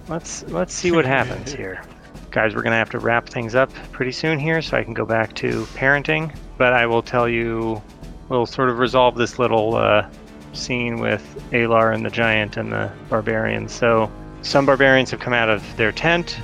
[0.07, 1.83] Let's let's see what happens here.
[2.31, 5.05] Guys, we're gonna have to wrap things up pretty soon here so I can go
[5.05, 6.33] back to parenting.
[6.59, 7.81] But I will tell you
[8.27, 10.07] we'll sort of resolve this little uh,
[10.53, 13.71] scene with Alar and the giant and the barbarians.
[13.71, 14.11] So
[14.41, 16.37] some barbarians have come out of their tent.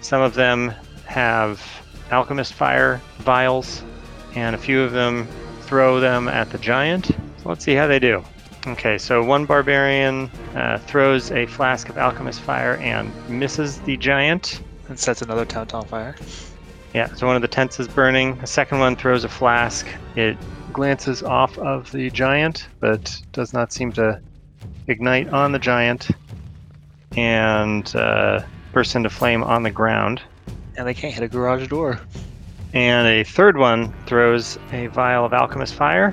[0.00, 0.74] Some of them
[1.04, 1.62] have
[2.10, 3.82] alchemist fire vials,
[4.34, 5.28] and a few of them
[5.60, 7.06] throw them at the giant.
[7.06, 8.24] So let's see how they do.
[8.66, 14.62] Okay, so one barbarian uh, throws a flask of alchemist fire and misses the giant.
[14.88, 16.16] And sets another tent on fire.
[16.94, 18.36] Yeah, so one of the tents is burning.
[18.38, 19.86] The second one throws a flask.
[20.16, 20.36] It
[20.72, 24.20] glances off of the giant, but does not seem to
[24.88, 26.08] ignite on the giant
[27.16, 28.40] and uh,
[28.72, 30.20] bursts into flame on the ground.
[30.76, 32.00] And they can't hit a garage door.
[32.72, 36.10] And a third one throws a vial of alchemist fire.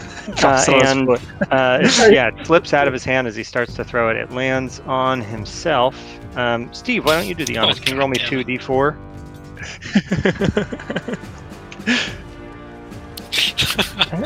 [0.26, 1.08] His and-
[1.50, 4.16] Uh, it- yeah, it slips out of his hand as he starts to throw it.
[4.16, 5.96] It lands on himself.
[6.36, 7.78] Um, Steve, why don't you do the honors?
[7.78, 8.96] Oh, Can you roll me two d4?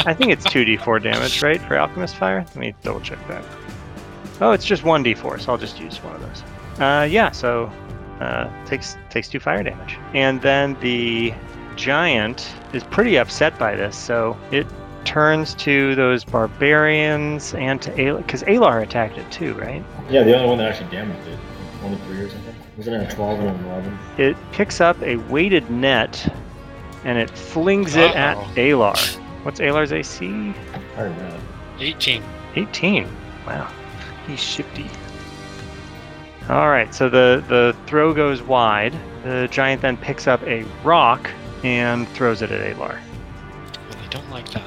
[0.07, 2.45] I think it's 2d4 damage, right, for Alchemist Fire?
[2.49, 3.45] Let me double check that.
[4.41, 6.43] Oh, it's just 1d4, so I'll just use one of those.
[6.81, 7.73] Uh, yeah, so
[8.21, 9.99] uh, takes takes two fire damage.
[10.15, 11.35] And then the
[11.77, 14.67] giant is pretty upset by this, so it
[15.05, 19.83] turns to those barbarians and to Alar, because Alar attacked it too, right?
[20.11, 21.39] Yeah, the only one that actually damaged it.
[21.81, 22.48] 23 or something.
[22.79, 23.99] Was it a 12 and an 11?
[24.19, 26.33] It picks up a weighted net
[27.05, 28.55] and it flings it at Uh-oh.
[28.57, 29.17] Alar.
[29.45, 30.27] What's Alar's AC?
[30.97, 31.41] I don't know.
[31.81, 32.23] 18.
[32.55, 33.09] 18.
[33.47, 33.69] Wow.
[34.29, 34.87] He's shifty.
[36.49, 38.95] All right, so the the throw goes wide.
[39.25, 41.29] The giant then picks up a rock
[41.65, 42.99] and throws it at Alar.
[43.01, 44.63] Well, I don't like that.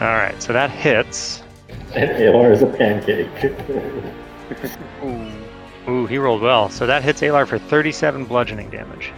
[0.02, 1.42] All right, so that hits.
[1.94, 3.28] and Alar is a pancake.
[5.04, 5.90] Ooh.
[5.90, 6.68] Ooh, he rolled well.
[6.68, 9.12] So that hits Alar for 37 bludgeoning damage.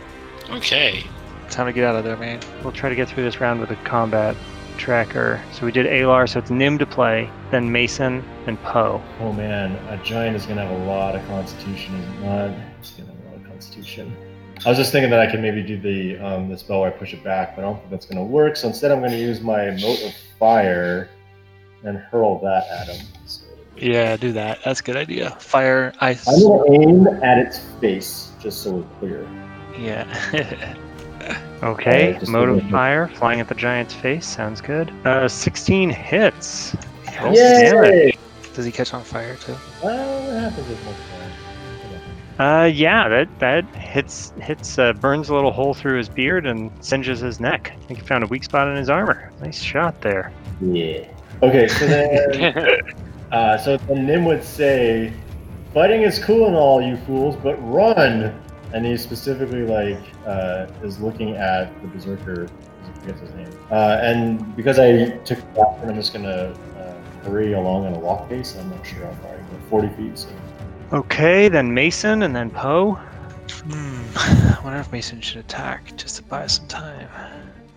[0.50, 1.04] Okay.
[1.50, 2.40] Time to get out of there, man.
[2.62, 4.36] We'll try to get through this round with a combat
[4.76, 5.42] tracker.
[5.52, 9.02] So we did Alar, so it's Nim to play, then Mason, and Poe.
[9.20, 12.50] oh man, a giant is gonna have a lot of constitution, is it not?
[12.78, 14.16] It's gonna have a lot of constitution.
[14.64, 16.96] I was just thinking that I could maybe do the um, the spell where I
[16.96, 18.56] push it back, but I don't think that's gonna work.
[18.56, 21.10] So instead, I'm gonna use my mote of fire
[21.84, 23.06] and hurl that at him.
[23.80, 24.58] So Yeah, do that.
[24.64, 25.30] That's a good idea.
[25.40, 26.26] Fire, ice.
[26.28, 29.28] I'm gonna aim at its face, just so we're clear.
[29.78, 30.74] Yeah.
[31.62, 34.24] Okay, Uh, just mote a of fire, flying at the giant's face.
[34.24, 34.90] Sounds good.
[35.04, 36.74] Uh, 16 hits.
[37.20, 38.16] Oh, Yay!
[38.54, 39.56] Does he catch on fire too?
[39.82, 40.78] Well, what happens with?
[42.38, 46.70] Uh, yeah, that that hits hits uh, burns a little hole through his beard and
[46.80, 47.72] singes his neck.
[47.76, 49.32] I think he found a weak spot in his armor.
[49.42, 50.32] Nice shot there.
[50.60, 51.08] Yeah.
[51.42, 52.80] Okay, so then,
[53.32, 55.12] uh, so then Nim would say,
[55.74, 58.34] "Fighting is cool and all, you fools, but run!"
[58.72, 62.48] And he specifically like uh, is looking at the berserker.
[62.84, 63.50] I forget his name.
[63.70, 66.94] Uh, and because I took the action, I'm just gonna uh,
[67.24, 68.56] hurry along on a walk pace.
[68.58, 69.68] I'm not sure how far I can go.
[69.70, 70.18] 40 feet.
[70.18, 70.28] So.
[70.92, 72.92] Okay, then Mason and then Poe.
[72.92, 74.02] Hmm.
[74.16, 77.08] I wonder if Mason should attack just to buy some time.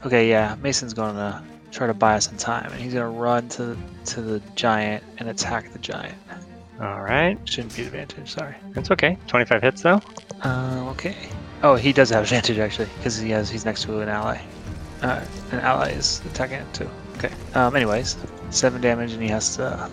[0.05, 3.47] Okay, yeah, Mason's going to try to buy us some time, and he's to run
[3.49, 6.15] to to the giant and attack the giant.
[6.79, 8.31] All right, Shouldn't be advantage.
[8.31, 8.55] Sorry.
[8.71, 9.17] that's okay.
[9.27, 10.01] 25 hits though.
[10.43, 11.15] Uh, okay.
[11.63, 14.41] Oh, he does have advantage actually, because he has he's next to an ally.
[15.03, 16.89] Uh, an ally is attacking it too.
[17.17, 17.31] Okay.
[17.53, 17.75] Um.
[17.75, 18.17] Anyways,
[18.49, 19.89] seven damage, and he has to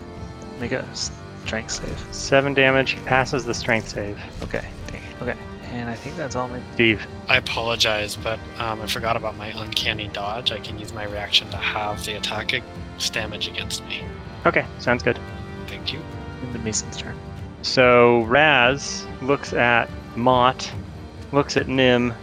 [0.61, 0.85] make a
[1.45, 2.07] strength save.
[2.15, 2.93] Seven damage.
[2.93, 4.19] He passes the strength save.
[4.43, 4.65] Okay.
[4.91, 5.37] dang, Okay.
[5.71, 6.61] And I think that's all my.
[6.75, 7.07] Steve.
[7.29, 10.51] I apologize, but um, I forgot about my uncanny dodge.
[10.51, 12.55] I can use my reaction to have the attack
[13.13, 14.03] damage against me.
[14.47, 15.19] Okay, sounds good.
[15.67, 16.01] Thank you.
[16.43, 17.19] In the Mason's turn.
[17.63, 20.71] So Raz looks at Mott,
[21.33, 22.15] looks at Nim,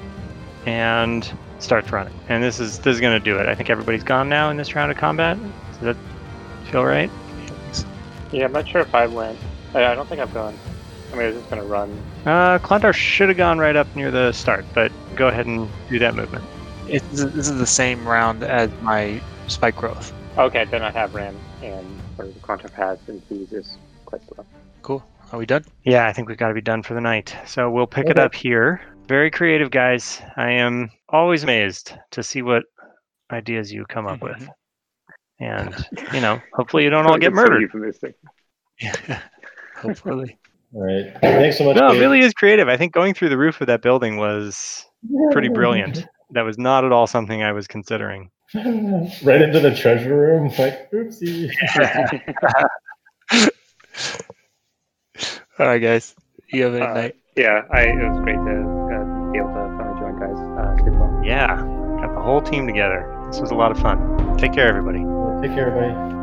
[0.66, 2.14] and starts running.
[2.30, 3.48] And this is this is gonna do it.
[3.48, 5.38] I think everybody's gone now in this round of combat.
[5.74, 5.98] Does that
[6.72, 7.12] feel right?
[8.32, 9.38] yeah, I'm not sure if I went.
[9.74, 10.58] I, I don't think I've gone.
[11.16, 12.04] I mean, I was just gonna run.
[12.26, 15.98] Uh, Clontarf should have gone right up near the start, but go ahead and do
[16.00, 16.44] that movement.
[16.90, 20.14] It's, this is the same round as my spike growth.
[20.38, 21.34] Okay, then I have ran
[21.64, 21.86] and
[22.18, 24.46] or the quantum pass and he's just quite slow.
[24.82, 25.06] Cool.
[25.32, 25.64] Are we done?
[25.86, 27.34] Yeah, I think we've got to be done for the night.
[27.46, 28.82] So we'll pick it up here.
[29.08, 30.22] Very creative, guys.
[30.36, 32.64] I am always amazed to see what
[33.32, 34.50] ideas you come up with.
[35.40, 35.74] And,
[36.14, 37.62] you know, hopefully you don't all get murdered.
[37.62, 38.16] euphemistic.
[39.78, 40.38] Hopefully.
[40.74, 41.06] All right.
[41.22, 41.76] Thanks so much.
[41.78, 42.02] No, it Dave.
[42.02, 42.68] really is creative.
[42.68, 44.86] I think going through the roof of that building was
[45.32, 46.06] pretty brilliant.
[46.32, 48.32] That was not at all something I was considering.
[48.56, 50.48] right into the treasure room.
[50.58, 51.52] Like, oopsie.
[55.60, 56.16] All right, guys.
[56.52, 57.16] You have a good Uh, night.
[57.38, 60.38] Yeah, I, it was great to uh, be able to finally join, guys.
[60.60, 61.22] Uh, sleep well.
[61.24, 61.56] Yeah,
[62.02, 63.06] got the whole team together.
[63.32, 64.36] This was a lot of fun.
[64.38, 65.00] Take care, everybody.
[65.48, 66.15] Take care, everybody.